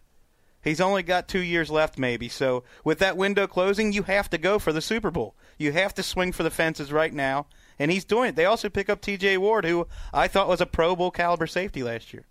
[0.63, 2.29] He's only got two years left, maybe.
[2.29, 5.35] So with that window closing, you have to go for the Super Bowl.
[5.57, 7.47] You have to swing for the fences right now,
[7.79, 8.35] and he's doing it.
[8.35, 9.37] They also pick up T.J.
[9.37, 12.25] Ward, who I thought was a Pro Bowl caliber safety last year.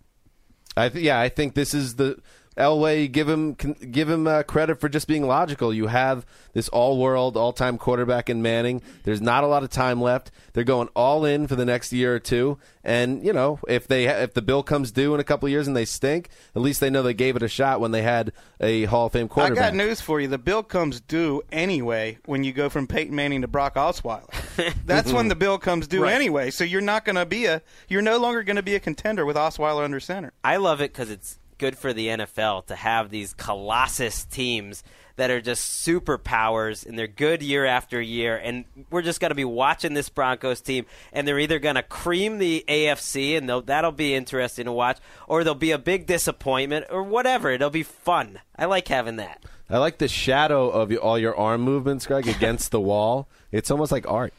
[0.77, 2.17] I th- yeah, I think this is the
[2.57, 5.73] Elway, give him give him uh, credit for just being logical.
[5.73, 8.81] You have this all-world, all-time quarterback in Manning.
[9.03, 10.31] There's not a lot of time left.
[10.53, 14.05] They're going all in for the next year or two, and you know if they
[14.05, 16.61] ha- if the bill comes due in a couple of years and they stink, at
[16.61, 19.29] least they know they gave it a shot when they had a Hall of Fame
[19.29, 19.63] quarterback.
[19.63, 20.27] I got news for you.
[20.27, 24.29] The bill comes due anyway when you go from Peyton Manning to Brock Osweiler.
[24.85, 26.13] That's when the bill comes due Right.
[26.13, 26.51] anyway.
[26.51, 29.25] So you're not going to be a you're no longer going to be a contender
[29.25, 30.33] with Osweiler under center.
[30.43, 34.83] I love it because it's good for the NFL to have these colossus teams
[35.15, 38.35] that are just superpowers and they're good year after year.
[38.35, 41.83] And we're just going to be watching this Broncos team, and they're either going to
[41.83, 44.97] cream the AFC, and that'll be interesting to watch,
[45.27, 47.51] or they'll be a big disappointment, or whatever.
[47.51, 48.39] It'll be fun.
[48.57, 49.43] I like having that.
[49.69, 53.29] I like the shadow of all your arm movements, Greg, against the wall.
[53.51, 54.33] It's almost like art.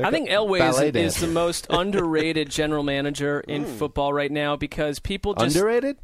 [0.00, 3.72] I think Elway is, is the most underrated general manager in hmm.
[3.72, 5.96] football right now because people just underrated.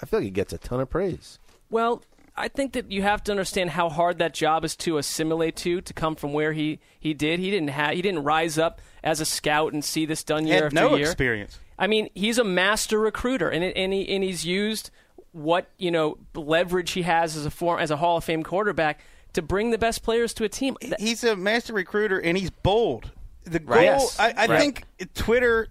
[0.00, 1.38] I feel like he gets a ton of praise.
[1.70, 2.02] Well,
[2.36, 5.80] I think that you have to understand how hard that job is to assimilate to
[5.80, 7.40] to come from where he, he did.
[7.40, 10.56] He didn't have he didn't rise up as a scout and see this done year
[10.56, 11.06] had after no year.
[11.06, 11.58] experience.
[11.78, 14.90] I mean, he's a master recruiter, and it, and he and he's used
[15.32, 19.00] what you know leverage he has as a form as a Hall of Fame quarterback
[19.32, 20.76] to bring the best players to a team.
[20.98, 23.10] He's a master recruiter and he's bold.
[23.44, 23.84] The goal, Right.
[23.84, 24.18] Yes.
[24.18, 24.58] I, I Right.
[24.60, 24.84] think
[25.14, 25.68] Twitter.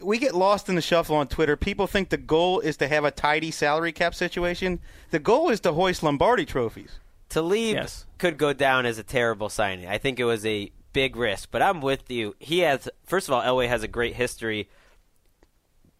[0.00, 1.56] We get lost in the shuffle on Twitter.
[1.56, 4.78] People think the goal is to have a tidy salary cap situation.
[5.10, 7.00] The goal is to hoist Lombardi trophies.
[7.28, 8.06] Talib Yes.
[8.16, 9.86] could go down as a terrible signing.
[9.88, 12.34] I think it was a big risk, but I'm with you.
[12.38, 14.68] He has, first of all, Elway has a great history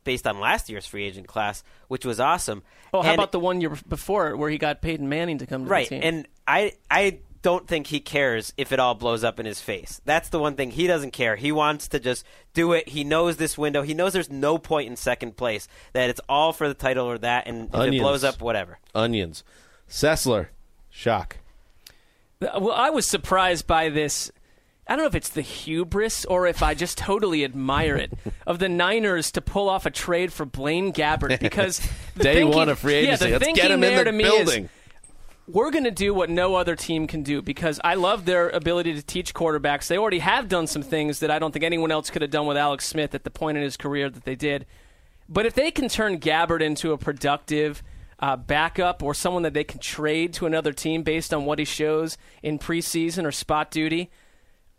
[0.04, 2.62] based on last year's free agent class, which was awesome.
[2.94, 5.64] oh, how And- about the one year before where he got Peyton Manning to come
[5.64, 5.86] to right?
[5.88, 6.00] the team?
[6.00, 9.60] Right, And I, I don't think he cares if it all blows up in his
[9.60, 10.00] face.
[10.04, 11.36] That's the one thing he doesn't care.
[11.36, 12.24] He wants to just
[12.54, 12.88] do it.
[12.88, 13.82] He knows this window.
[13.82, 15.68] He knows there's no point in second place.
[15.92, 17.96] That it's all for the title or that, and if Onions.
[17.96, 18.78] it blows up, whatever.
[18.94, 19.44] Onions.
[19.88, 20.48] Sessler.
[20.90, 21.36] Shock.
[22.40, 24.30] Well, I was surprised by this.
[24.86, 28.12] I don't know if it's the hubris or if I just totally admire it
[28.46, 31.78] of the Niners to pull off a trade for Blaine Gabbert because
[32.16, 33.24] the Day thinking- one of free Yeah, agency.
[33.26, 34.64] the Let's thinking get him in there the to me building.
[34.64, 34.70] is
[35.48, 38.94] we're going to do what no other team can do because I love their ability
[38.94, 39.86] to teach quarterbacks.
[39.86, 42.46] They already have done some things that I don't think anyone else could have done
[42.46, 44.66] with Alex Smith at the point in his career that they did.
[45.26, 47.82] But if they can turn Gabbert into a productive
[48.20, 51.64] uh, backup or someone that they can trade to another team based on what he
[51.64, 54.10] shows in preseason or spot duty,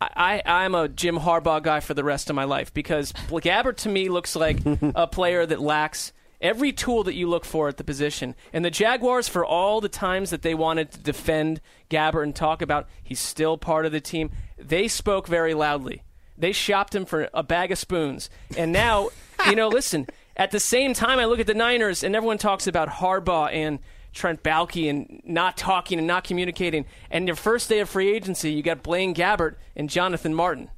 [0.00, 3.76] I, I, I'm a Jim Harbaugh guy for the rest of my life because Gabbert
[3.78, 4.58] to me looks like
[4.94, 8.34] a player that lacks every tool that you look for at the position.
[8.52, 11.60] And the Jaguars, for all the times that they wanted to defend
[11.90, 16.02] Gabbert and talk about he's still part of the team, they spoke very loudly.
[16.36, 18.30] They shopped him for a bag of spoons.
[18.56, 19.10] And now,
[19.46, 22.66] you know, listen, at the same time, I look at the Niners and everyone talks
[22.66, 23.78] about Harbaugh and
[24.12, 26.86] Trent Baalke and not talking and not communicating.
[27.10, 30.70] And your first day of free agency, you got Blaine Gabbert and Jonathan Martin.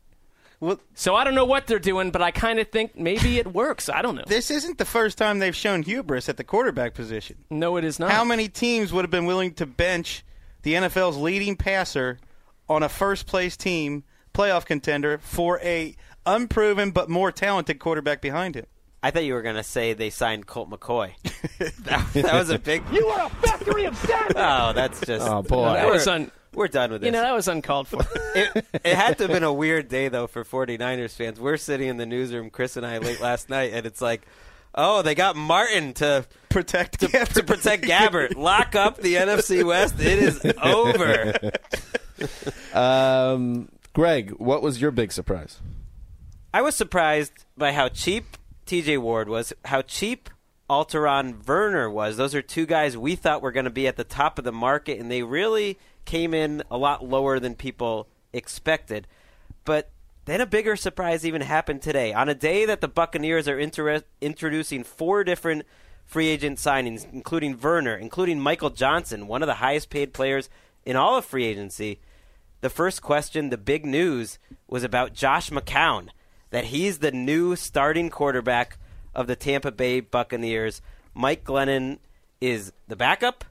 [0.62, 3.52] Well, So I don't know what they're doing, but I kind of think maybe it
[3.52, 3.88] works.
[3.88, 4.22] I don't know.
[4.28, 7.38] this isn't the first time they've shown hubris at the quarterback position.
[7.50, 8.12] No, it is not.
[8.12, 10.24] How many teams would have been willing to bench
[10.62, 12.20] the NFL's leading passer
[12.68, 18.54] on a first place team, playoff contender, for a unproven but more talented quarterback behind
[18.54, 18.66] him?
[19.02, 21.10] I thought you were going to say they signed Colt McCoy.
[21.58, 22.84] that, that was a big.
[22.92, 24.34] You are a factory of sadness.
[24.36, 25.28] Oh, that's just.
[25.28, 25.72] Oh, boy.
[25.72, 27.07] that was un, We're done with this.
[27.07, 28.00] you know, that was uncalled for.
[28.34, 31.40] it, it had to have been a weird day though for 49ers fans.
[31.40, 34.26] We're sitting in the newsroom, Chris and I, late last night, and it's like,
[34.74, 38.36] oh, they got Martin to Protect to, to protect Gabbert.
[38.36, 39.98] Lock up the NFC West.
[39.98, 41.32] It is over.
[42.74, 45.61] Um, Greg, what was your big surprise?
[46.53, 48.36] I was surprised by how cheap
[48.66, 48.98] T.J.
[48.98, 50.28] Ward was, how cheap
[50.68, 52.18] Alterraun Verner was.
[52.18, 54.53] Those are two guys we thought were going to be at the top of the
[54.53, 59.07] market, and they really came in a lot lower than people expected.
[59.64, 59.90] But
[60.24, 62.12] then a bigger surprise even happened today.
[62.12, 65.64] On a day that the Buccaneers are inter- introducing four different
[66.05, 70.48] free agent signings, including Verner, including Michael Johnson, one of the highest paid players
[70.84, 72.00] in all of free agency.
[72.61, 74.38] The first question, the big news,
[74.68, 76.09] was about Josh McCown,
[76.50, 78.78] that he's the new starting quarterback
[79.14, 80.80] of the Tampa Bay Buccaneers.
[81.14, 81.98] Mike Glennon
[82.40, 83.44] is the backup.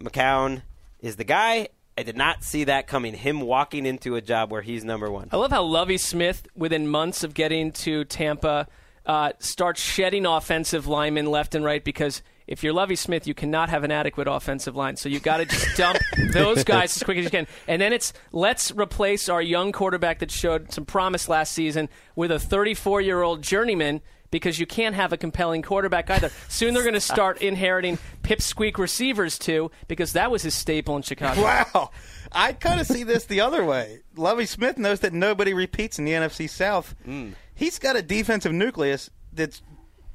[0.00, 0.62] McCown
[1.00, 1.68] is the guy.
[1.98, 3.14] I did not see that coming.
[3.14, 5.28] Him walking into a job where he's number one.
[5.32, 8.68] I love how Lovie Smith, within months of getting to Tampa,
[9.06, 13.70] uh, starts shedding offensive linemen left and right because if you're Lovie Smith, you cannot
[13.70, 14.96] have an adequate offensive line.
[14.96, 15.98] So you've got to just dump
[16.32, 17.46] those guys as quick as you can.
[17.66, 22.30] And then it's let's replace our young quarterback that showed some promise last season with
[22.30, 26.30] a 34 year old journeyman because you can't have a compelling quarterback either.
[26.48, 31.02] Soon they're going to start inheriting pipsqueak receivers too, because that was his staple in
[31.02, 31.42] Chicago.
[31.42, 31.90] Wow.
[32.32, 34.00] I kind of see this the other way.
[34.16, 36.94] Lovie Smith knows that nobody repeats in the NFC South.
[37.06, 37.34] Mm.
[37.54, 39.62] He's got a defensive nucleus that's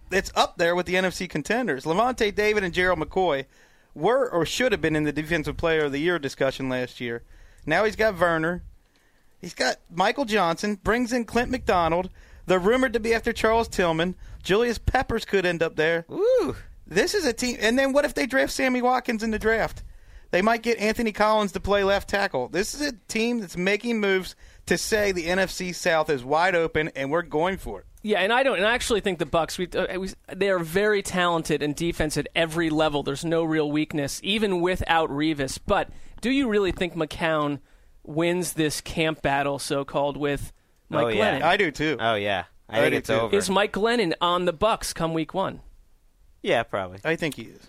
[0.09, 1.85] that's up there with the NFC contenders.
[1.85, 3.45] Lavonte David and Gerald McCoy
[3.93, 7.23] were or should have been in the Defensive Player of the Year discussion last year.
[7.65, 8.63] Now he's got Verner.
[9.39, 12.09] He's got Michael Johnson, brings in Clint McDonald.
[12.45, 14.15] They're rumored to be after Charles Tillman.
[14.43, 16.05] Julius Peppers could end up there.
[16.07, 16.55] Woo.
[16.87, 17.57] This is a team.
[17.59, 19.83] And then what if they draft Sammy Watkins in the draft?
[20.31, 22.47] They might get Anthony Collins to play left tackle.
[22.47, 24.35] This is a team that's making moves
[24.65, 27.85] to say the NFC South is wide open and we're going for it.
[28.03, 28.57] Yeah, and I don't.
[28.57, 29.57] And I actually think the Bucs.
[29.57, 33.03] We, uh, we, they are very talented in defense at every level.
[33.03, 35.59] There's no real weakness, even without Revis.
[35.63, 35.89] But
[36.19, 37.59] do you really think McCown
[38.03, 40.51] wins this camp battle, so called, with
[40.91, 41.39] Mike Oh, yeah.
[41.39, 41.43] Glennon?
[41.43, 41.97] I do too.
[41.99, 43.13] Oh yeah, I, I think it's too.
[43.15, 43.35] over.
[43.35, 45.61] Is Mike Glennon on the Bucs come week one?
[46.43, 46.99] yeah, probably.
[47.03, 47.67] I think he is.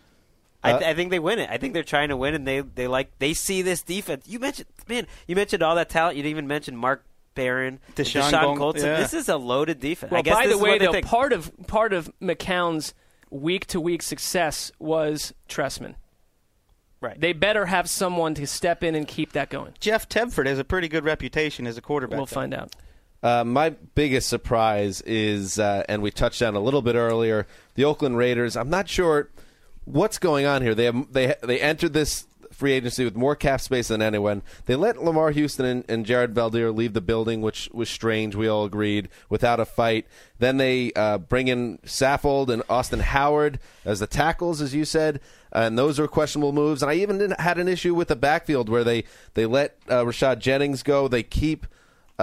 [0.65, 1.51] I, uh, th- I think they win it.
[1.51, 4.27] I think they're trying to win, and they they like they see this defense.
[4.29, 6.17] You mentioned man, you mentioned all that talent.
[6.17, 7.05] You didn't even mention Mark
[7.35, 8.83] Barron, Dashon Dashon Gong- Goldson.
[8.85, 8.97] yeah.
[8.99, 10.11] This is a loaded defense.
[10.13, 11.07] Well, I guess by this the way, though, think.
[11.07, 12.95] part of part of McCown's
[13.31, 15.95] week to week success was Trestman.
[17.01, 17.21] Right.
[17.21, 19.73] They better have someone to step in and keep that going.
[19.81, 22.17] Jeff Tedford has a pretty good reputation as a quarterback.
[22.17, 22.35] We'll though.
[22.35, 22.73] find out.
[23.23, 27.85] Uh, my biggest surprise is, uh, and we touched on a little bit earlier, the
[27.85, 28.57] Oakland Raiders.
[28.57, 29.29] I'm not sure
[29.85, 30.75] what's going on here.
[30.75, 34.43] They have, they they entered this free agency with more cap space than anyone.
[34.67, 38.37] They let Lamarr Houston and, and Jared Veldheer leave the building, which was strange.
[38.37, 40.07] We all agreed without a fight.
[40.39, 45.21] Then they uh, bring in Saffold and Austin Howard as the tackles, as you said,
[45.51, 46.83] and those are questionable moves.
[46.83, 49.05] And I even had an issue with the backfield where they
[49.35, 51.09] they let uh, Rashad Jennings go.
[51.09, 51.67] They keep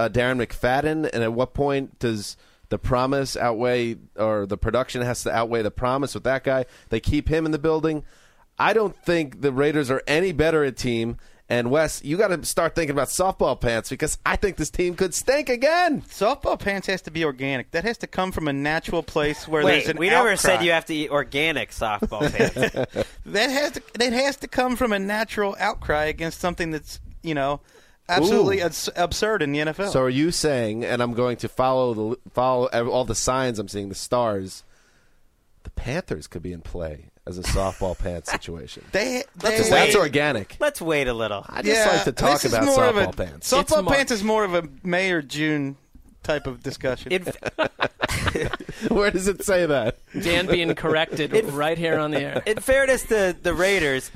[0.00, 2.36] uh, Darren McFadden, and at what point does
[2.70, 6.64] the promise outweigh, or the production has to outweigh the promise with that guy?
[6.88, 8.04] They keep him in the building.
[8.58, 11.16] I don't think the Raiders are any better a team.
[11.48, 14.94] And Wes, you got to start thinking about softball pants because I think this team
[14.94, 16.02] could stink again.
[16.02, 17.72] Softball pants has to be organic.
[17.72, 20.36] That has to come from a natural place where Wait, there's an we never outcry.
[20.36, 22.54] said you have to eat organic softball pants.
[23.26, 27.34] That has to that has to come from a natural outcry against something that's you
[27.34, 27.60] know
[28.10, 28.64] absolutely Ooh.
[28.64, 29.90] abs- absurd in the NFL.
[29.90, 30.84] So are you saying?
[30.84, 34.64] And I'm going to follow the follow all the signs I'm seeing, the stars.
[35.62, 38.84] The Panthers could be in play as a softball pants situation.
[38.92, 40.56] they, they Because that's organic.
[40.58, 41.44] Let's wait a little.
[41.48, 43.52] I just yeah, like to talk about more of softball a, pants.
[43.52, 43.96] Softball March.
[43.96, 45.76] pants is more of a May or June
[46.22, 47.12] type of discussion.
[47.12, 47.22] In,
[48.88, 49.98] Where does it say that?
[50.18, 52.42] Dan being corrected right here on the air.
[52.46, 54.10] in fairness to the Raiders,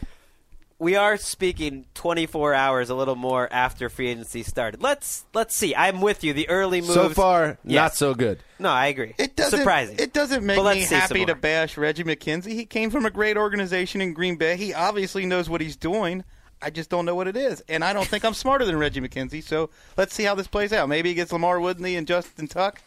[0.79, 4.83] we are speaking 24 hours, a little more after free agency started.
[4.83, 5.75] Let's let's see.
[5.75, 6.33] I'm with you.
[6.33, 8.41] The early moves So far, not so good.
[8.59, 9.15] No, I agree.
[9.19, 9.61] It doesn't.
[9.61, 9.97] surprising.
[9.99, 12.53] It doesn't make me happy to bash Reggie McKenzie.
[12.53, 14.57] He came from a great organization in Green Bay.
[14.57, 16.25] He obviously knows what he's doing.
[16.63, 19.01] I just don't know what it is, and I don't think I'm smarter than Reggie
[19.01, 19.43] McKenzie.
[19.43, 19.69] So
[19.99, 20.89] let's see how this plays out.
[20.89, 22.81] Maybe he gets LaMarr Woodley and Justin Tuck,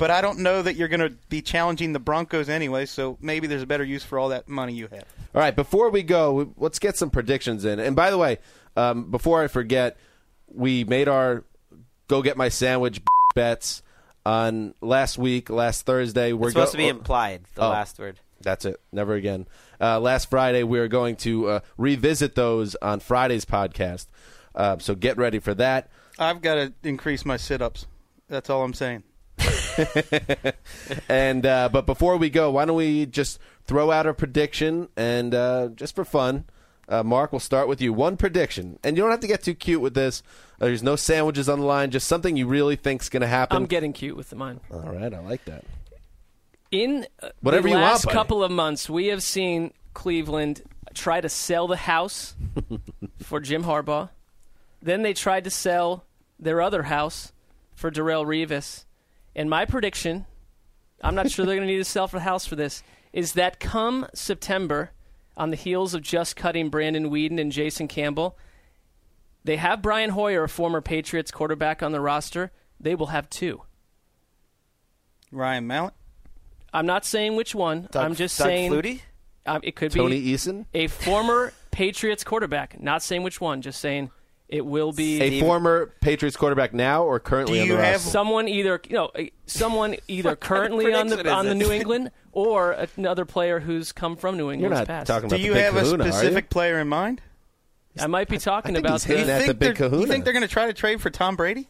[0.00, 2.86] but I don't know that you're going to be challenging the Broncos anyway.
[2.86, 5.04] So maybe there's a better use for all that money you have.
[5.34, 7.78] All right, before we go, let's get some predictions in.
[7.78, 8.38] And by the way,
[8.76, 9.96] um, before I forget,
[10.48, 11.44] we made our
[12.08, 13.00] go get my sandwich
[13.36, 13.82] bets
[14.26, 16.32] on last week, last Thursday.
[16.32, 17.42] We're It's supposed go- to be implied.
[17.54, 17.68] The Oh.
[17.70, 18.18] last word.
[18.42, 18.80] That's it.
[18.90, 19.46] Never again.
[19.80, 24.06] Uh, last Friday, we are going to uh, revisit those on Friday's podcast.
[24.54, 25.90] Uh, so get ready for that.
[26.18, 27.86] I've got to increase my sit-ups.
[28.28, 29.02] That's all I'm saying.
[31.08, 35.34] And uh, but before we go, why don't we just throw out a prediction and
[35.34, 36.44] uh, just for fun,
[36.88, 37.92] uh, Mark, we'll start with you.
[37.92, 40.22] One prediction, and you don't have to get too cute with this.
[40.60, 41.90] Uh, there's no sandwiches on the line.
[41.90, 43.56] Just something you really think's going to happen.
[43.56, 44.60] I'm getting cute with the mine.
[44.72, 45.64] All right, I like that.
[46.70, 48.14] In uh, Whatever the you want, last buddy.
[48.14, 50.62] couple of months, we have seen Cleveland
[50.94, 52.34] try to sell the house
[53.22, 54.10] for Jim Harbaugh.
[54.82, 56.04] Then they tried to sell
[56.38, 57.32] their other house
[57.74, 58.84] for Darrelle Revis.
[59.40, 60.26] And my prediction,
[61.00, 63.32] I'm not sure they're going to need to sell for the house for this, is
[63.32, 64.90] that come September,
[65.34, 68.36] on the heels of just cutting Brandon Weeden and Jason Campbell,
[69.42, 72.52] they have Brian Hoyer, a former Patriots quarterback, on the roster.
[72.78, 73.62] They will have two.
[75.32, 75.94] Ryan Mallett.
[76.74, 77.88] I'm not saying which one.
[77.90, 79.00] Doug, I'm just Doug saying Flutie?
[79.46, 82.78] um, it could Tony be Tony Eason, a former Patriots quarterback.
[82.78, 83.62] Not saying which one.
[83.62, 84.10] Just saying
[84.50, 87.94] it will be a former Patriots quarterback now or currently Do on you the have-
[87.94, 88.10] roster.
[88.10, 91.54] someone either you know eh, someone either What kind of currently on the on the?
[91.54, 94.60] New England or another player who's come from New England.
[94.60, 95.06] You're England's not past.
[95.08, 96.12] talking Do about you the big have a kahuna, are you?
[96.12, 97.20] specific player in mind?
[97.98, 100.00] I might be talking think about he's the, the big kahuna.
[100.00, 101.68] you think they're going to try to trade for Tom Brady?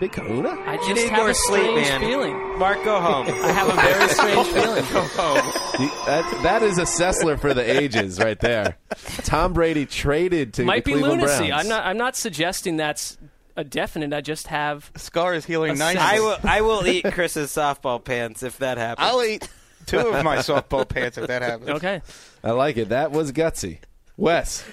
[0.00, 0.50] Big Kahuna.
[0.64, 2.00] I just You need have more a sleep, strange man.
[2.00, 2.58] feeling.
[2.60, 3.26] Mark, go home.
[3.26, 4.84] I have a very strange feeling.
[4.84, 8.76] The- that, that is a Sessler for the ages right there.
[9.24, 11.48] Tom Brady traded to Might the be Cleveland lunacy.
[11.48, 11.62] Browns.
[11.64, 11.84] I'm not.
[11.86, 13.16] I'm not suggesting that's
[13.56, 14.12] a definite.
[14.12, 14.90] I just have.
[14.96, 16.00] Scar is healing A nicely.
[16.00, 16.36] I will.
[16.44, 19.08] I will eat Chris's softball pants if that happens.
[19.08, 19.48] I'll eat
[19.86, 21.70] two of my softball pants if that happens.
[21.70, 22.02] Okay.
[22.42, 22.88] I like it.
[22.90, 23.78] That was gutsy.
[24.16, 24.64] Wes,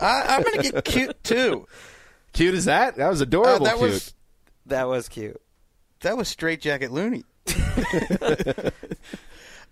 [0.00, 1.66] I, I'm going to get cute too.
[2.32, 2.96] cute as that?
[2.96, 3.66] That was Uh, adorable.
[3.66, 3.90] that cute.
[3.90, 4.14] was
[4.66, 5.40] that was cute.
[6.00, 7.24] that was straight jacket loony.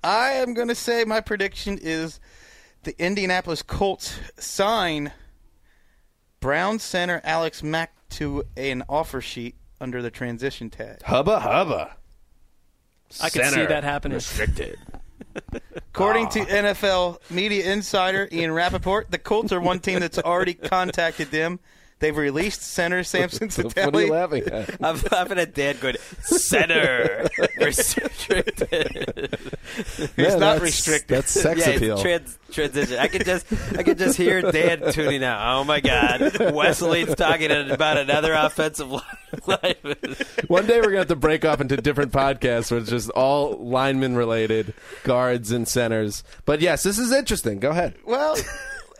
[0.05, 2.21] I am going to say my prediction is
[2.83, 5.13] the Indianapolis Colts sign
[6.41, 11.03] Brown center Alex Mack to an offer sheet under the transition tag.
[11.05, 11.97] hubba hubba.
[13.23, 14.17] I can see that happening.
[14.17, 14.79] Restricted.
[15.95, 16.45] According to ah.
[16.45, 21.61] NFL media insider Ian Rapoport, the Colts are one team that's already contacted them.
[22.01, 24.75] They've released center Samson what are you laughing at?
[24.85, 27.27] I'm laughing at Dad going center
[27.61, 29.39] restricted.
[29.77, 31.09] He's Yeah, not restricted.
[31.17, 31.95] That's sex yeah, appeal.
[31.95, 32.99] it's trans- transition.
[32.99, 33.47] I could just,
[33.79, 35.57] I could just hear Dan tuning out.
[35.61, 39.01] Oh my God, Wesley's talking about another offensive line.
[40.49, 43.57] One day we're gonna have to break off into different podcasts where it's just all
[43.57, 44.75] lineman related,
[45.05, 46.23] guards and centers.
[46.45, 47.61] But yes, this is interesting.
[47.61, 47.95] Go ahead.
[48.05, 48.37] Well,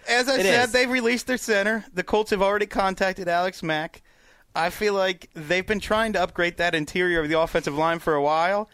[0.09, 0.73] as I It said, is.
[0.73, 1.85] they've released their center.
[1.93, 4.03] The Colts have already contacted Alex Mack.
[4.55, 8.15] I feel like they've been trying to upgrade that interior of the offensive line for
[8.15, 8.69] a while.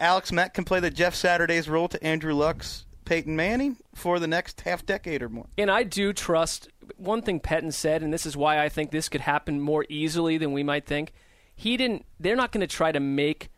[0.00, 4.26] Alex Mack can play the Jeff Saturday's role to Andrew Luck's Peyton Manning for the
[4.26, 5.46] next half decade or more.
[5.58, 9.08] And I do trust one thing Pettine said, and this is why I think this
[9.08, 11.12] could happen more easily than we might think.
[11.56, 12.06] He didn't.
[12.20, 13.50] They're not going to try to make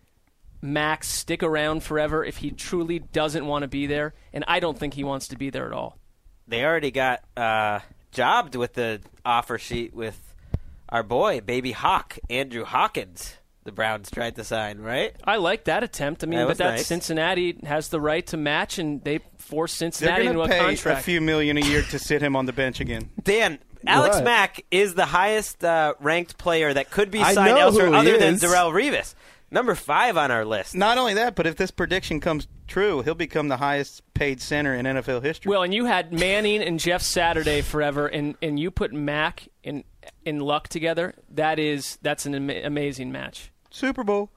[0.62, 4.78] Max stick around forever if he truly doesn't want to be there, and I don't
[4.78, 5.98] think he wants to be there at all.
[6.50, 7.78] They already got uh,
[8.10, 10.18] jobbed with the offer sheet with
[10.88, 13.36] our boy, baby Hawk, Andrew Hawkins.
[13.62, 15.14] The Browns tried to sign, right?
[15.22, 16.24] I like that attempt.
[16.24, 16.86] I mean, That but that nice.
[16.86, 21.00] Cincinnati has the right to match, and they forced Cincinnati into to a pay contract.
[21.00, 23.10] a few million a year to sit him on the bench again.
[23.22, 24.24] Dan, Alex What?
[24.24, 28.18] Mack is the highest uh, ranked player that could be signed elsewhere who he other
[28.18, 28.42] than is.
[28.42, 29.14] Darrelle Revis.
[29.50, 30.74] Number five on our list.
[30.76, 34.74] Not only that, but if this prediction comes true, he'll become the highest paid center
[34.74, 35.50] in NFL history.
[35.50, 39.84] Well, and you had Manning and Jeff Saturday forever, and, and you put Mack and
[40.24, 41.14] and Luck together.
[41.30, 43.50] That is that's an ama- amazing match.
[43.70, 44.30] Super Bowl.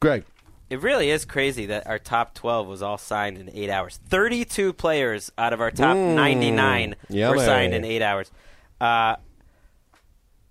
[0.00, 0.24] Greg.
[0.70, 3.98] It really is crazy that our top 12 was all signed in eight hours.
[4.08, 6.14] 32 players out of our top Mm.
[6.14, 8.30] 99 were signed in eight hours.
[8.80, 9.16] Uh,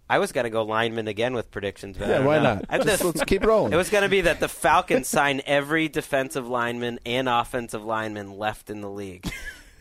[0.09, 1.97] I was going to go lineman again with predictions.
[1.97, 2.55] But Yeah, why know.
[2.55, 2.69] not?
[2.69, 3.73] Just just- let's keep rolling.
[3.73, 8.37] It was going to be that the Falcons sign every defensive lineman and offensive lineman
[8.37, 9.25] left in the league.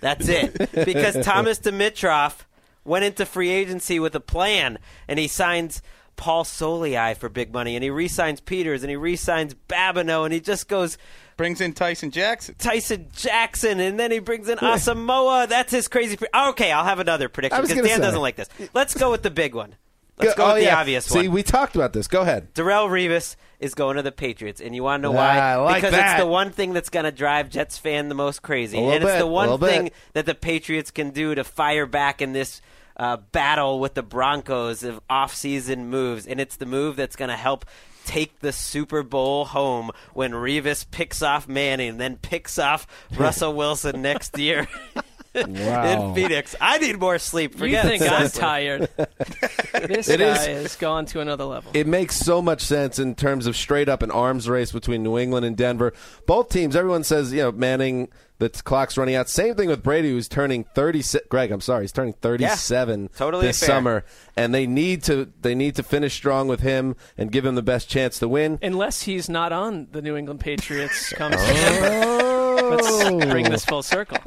[0.01, 0.57] That's it.
[0.85, 2.41] Because Thomas Dimitroff
[2.85, 5.83] went into free agency with a plan, and he signs
[6.17, 10.41] Paul Soliai for big money, and he re-signs Peters, and he re-signs Babineaux, and he
[10.41, 10.99] just goes
[11.37, 12.55] Brings in Tyson Jackson.
[12.59, 15.49] Tyson Jackson, and then he brings in Asamoah.
[15.49, 16.17] That's his crazy.
[16.17, 18.03] Pre- okay, I'll have another prediction because Dan say.
[18.03, 18.49] doesn't like this.
[18.75, 19.77] Let's go with the big one.
[20.19, 20.79] Let's go oh, with the yeah.
[20.79, 22.07] obvious See, we talked about this.
[22.07, 22.53] Go ahead.
[22.55, 25.57] Darrelle Revis is going to the Patriots, and you want to know why?
[25.57, 26.17] Like because that.
[26.17, 29.05] it's the one thing that's going to drive Jets fan the most crazy, and it's
[29.05, 29.95] bit, the one thing bit.
[30.13, 32.61] that the Patriots can do to fire back in this
[32.97, 37.37] uh, battle with the Broncos of off-season moves, and it's the move that's going to
[37.37, 37.65] help
[38.05, 42.87] take the Super Bowl home when Revis picks off Manning, then picks off
[43.17, 44.69] Russell Wilson next year.
[45.63, 46.11] Wow.
[46.11, 47.59] in Phoenix, I need more sleep.
[47.59, 48.89] You think I'm tired?
[49.73, 51.71] this It guy is- has gone to another level.
[51.75, 55.19] It makes so much sense in terms of straight up an arms race between New
[55.19, 55.95] England and Denver.
[56.27, 58.09] Both teams, everyone says, you know, Manning,
[58.39, 59.29] the clock's running out.
[59.29, 61.03] Same thing with Brady, who's turning 30.
[61.29, 63.67] Greg, I'm sorry, he's turning 37 totally this fair.
[63.69, 64.05] summer,
[64.37, 67.63] and they need to they need to finish strong with him and give him the
[67.63, 68.59] best chance to win.
[68.61, 72.71] Unless he's not on the New England Patriots come September.
[72.71, 73.19] Let's oh.
[73.31, 74.19] bring this full circle.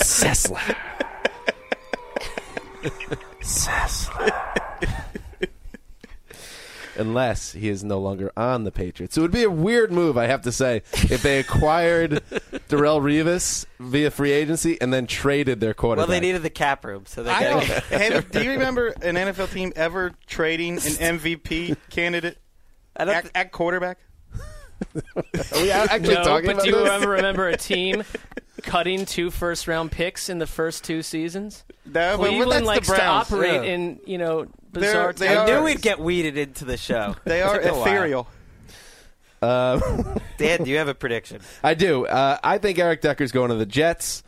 [0.00, 0.76] Sessler.
[3.40, 4.56] Sessler.
[6.96, 9.16] Unless he is no longer on the Patriots.
[9.16, 12.10] It would be a weird move, I have to say, if they acquired
[12.68, 16.08] Darrelle Revis via free agency and then traded their quarterback.
[16.08, 18.02] Well, they needed the cap room, so they I got don't.
[18.12, 20.78] Have, do you remember an NFL team ever trading an
[21.18, 22.36] MVP candidate
[22.96, 23.98] I don't at, at quarterback?
[25.14, 25.22] Are
[25.62, 26.88] we actually No, talking but about do you this?
[26.90, 28.02] ever remember a team
[28.60, 31.64] cutting two first round picks in the first two seasons?
[31.86, 33.72] No, but- but Cleveland that's the likes to operate yeah.
[33.74, 35.12] in you know They're- bizarre.
[35.12, 37.16] they I knew we'd get weeded into the show.
[37.24, 37.82] They are Took a while.
[37.82, 38.28] ethereal.
[39.42, 41.40] Uh, Dan, do you have a prediction?
[41.62, 42.06] I do.
[42.06, 44.22] Uh, I think Eric Decker's going to the Jets.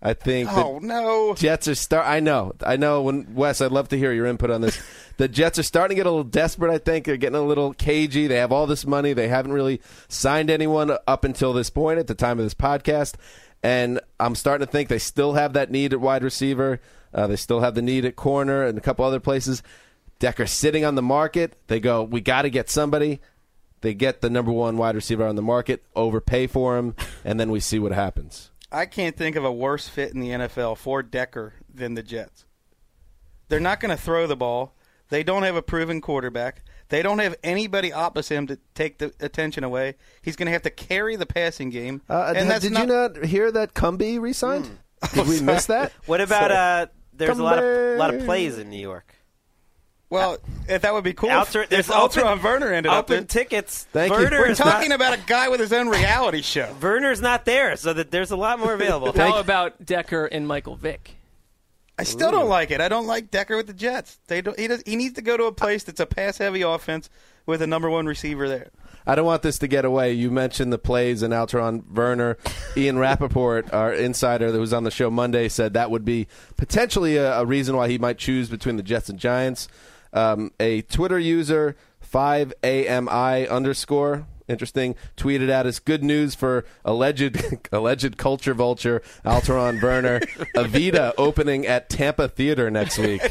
[0.00, 1.34] I think the Oh no!
[1.34, 2.06] Jets are start.
[2.06, 2.52] I know.
[2.64, 3.02] I know.
[3.02, 4.80] When Wes, I'd love to hear your input on this.
[5.16, 6.72] the Jets are starting to get a little desperate.
[6.72, 8.28] I think they're getting a little cagey.
[8.28, 9.12] They have all this money.
[9.12, 13.14] They haven't really signed anyone up until this point at the time of this podcast,
[13.62, 16.80] and I'm starting to think they still have that need at wide receiver.
[17.12, 19.62] Uh, they still have the need at corner and a couple other places.
[20.18, 21.56] Decker sitting on the market.
[21.68, 23.20] They go, we got to get somebody.
[23.80, 27.50] They get the number one wide receiver on the market, overpay for him, and then
[27.50, 28.50] we see what happens.
[28.72, 32.44] I can't think of a worse fit in the NFL for Decker than the Jets.
[33.48, 34.74] They're not going to throw the ball.
[35.08, 36.62] They don't have a proven quarterback.
[36.88, 39.96] They don't have anybody opposite him to take the attention away.
[40.22, 42.00] He's going to have to carry the passing game.
[42.08, 44.70] Uh, and that's did not, you not hear that Cumby resigned?
[45.12, 45.92] Did we miss that?
[46.06, 46.86] What about uh?
[47.12, 49.14] There's a lot of Come lot of plays in New York.
[50.10, 51.30] Well, if that would be cool.
[51.30, 53.86] Alter- if there's Ultron open- Verner ended up Open tickets.
[53.92, 54.18] Thank you.
[54.18, 56.72] We're talking not, about a guy with his own reality show.
[56.80, 59.12] Verner's not there, so that there's a lot more available.
[59.12, 61.17] How about Decker and Michael Vick?
[61.98, 62.80] I still don't like it.
[62.80, 64.18] I don't like Decker with the Jets.
[64.28, 64.82] They don't, he does.
[64.86, 67.10] He needs to go to a place that's a pass-heavy offense
[67.44, 68.70] with a number one receiver there.
[69.04, 70.12] I don't want this to get away.
[70.12, 72.36] You mentioned the plays and Alterraun Verner.
[72.76, 77.16] Ian Rapoport, our insider that was on the show Monday, said that would be potentially
[77.16, 79.66] a, a reason why he might choose between the Jets and Giants.
[80.12, 81.74] Um, a Twitter user,
[82.12, 90.20] 5AMI underscore, interesting, tweeted out as good news for alleged alleged culture vulture Alterraun Verner.
[90.56, 93.22] Avita opening at Tampa Theater next week.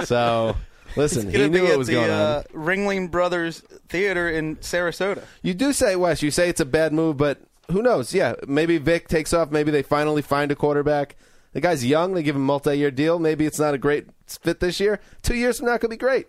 [0.04, 0.56] so,
[0.96, 2.20] listen, he knew be what was the going on.
[2.20, 5.22] uh, Ringling Brothers Theater in Sarasota.
[5.42, 6.22] You do say Wes.
[6.22, 7.40] You say it's a bad move, but
[7.70, 8.14] who knows?
[8.14, 9.50] Yeah, maybe Vick takes off.
[9.50, 11.16] Maybe they finally find a quarterback.
[11.52, 12.14] The guy's young.
[12.14, 13.18] They give him a multi-year deal.
[13.18, 15.00] Maybe it's not a great fit this year.
[15.22, 16.26] Two years from now could be great.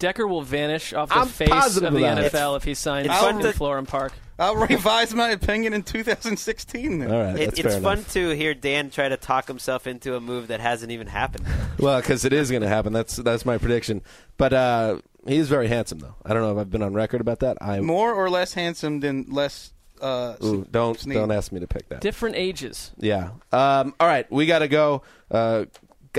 [0.00, 2.32] Decker will vanish off the I'm face of the of that.
[2.32, 4.12] NFL if he signs it's fun in to- Florham Park.
[4.40, 6.98] I'll revise my opinion in 2016.
[7.00, 7.12] Then.
[7.12, 10.16] All right, It, that's it's fair fun to hear Dan try to talk himself into
[10.16, 11.46] a move that hasn't even happened.
[11.78, 12.92] Well, because it is going to happen.
[12.92, 14.02] That's that's my prediction.
[14.36, 16.14] But uh, he is very handsome, though.
[16.26, 17.56] I don't know if I've been on record about that.
[17.62, 19.72] I'm More or less handsome than less.
[19.98, 21.14] Uh, Ooh, don't Sneed.
[21.16, 22.02] don't ask me to pick that.
[22.02, 22.90] Different ages.
[22.98, 23.30] Yeah.
[23.50, 25.00] Um, all right, we got to go.
[25.30, 25.64] Uh,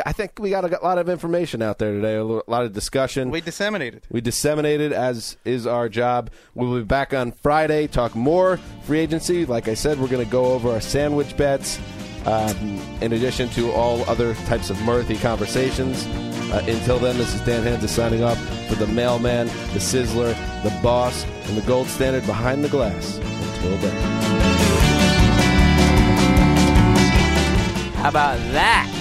[0.06, 2.16] I think we got a lot of information out there today.
[2.16, 3.30] A lot of discussion.
[3.30, 4.04] we disseminated.
[4.10, 6.30] We disseminated as is our job.
[6.56, 9.46] We'll be back on Friday, talk more free agency.
[9.46, 11.78] Like I said, we're going to go over our sandwich bets,
[12.26, 12.56] um,
[13.02, 16.06] in addition to all other types of mirthy conversations.
[16.52, 18.38] Uh, until then, this is Dan Hanzus signing off
[18.70, 20.34] for the mailman, the sizzler,
[20.64, 23.18] the boss, and the gold standard behind the glass.
[23.18, 24.22] Until then.
[27.96, 29.01] How about that?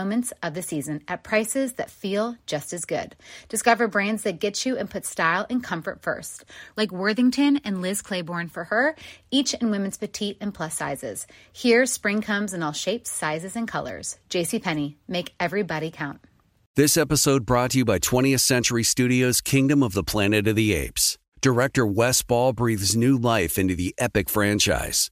[0.01, 3.15] moments of the season at prices that feel just as good.
[3.49, 6.43] Discover brands that get you and put style and comfort first,
[6.75, 8.95] like Worthington and Liz Claiborne for her,
[9.29, 11.27] each in women's petite and plus sizes.
[11.53, 14.17] Here, spring comes in all shapes, sizes, and colors.
[14.31, 16.19] JCPenney, make everybody count.
[16.75, 20.73] This episode brought to you by 20th Century Studios' Kingdom of the Planet of the
[20.73, 21.19] Apes.
[21.41, 25.11] Director Wes Ball breathes new life into the epic franchise.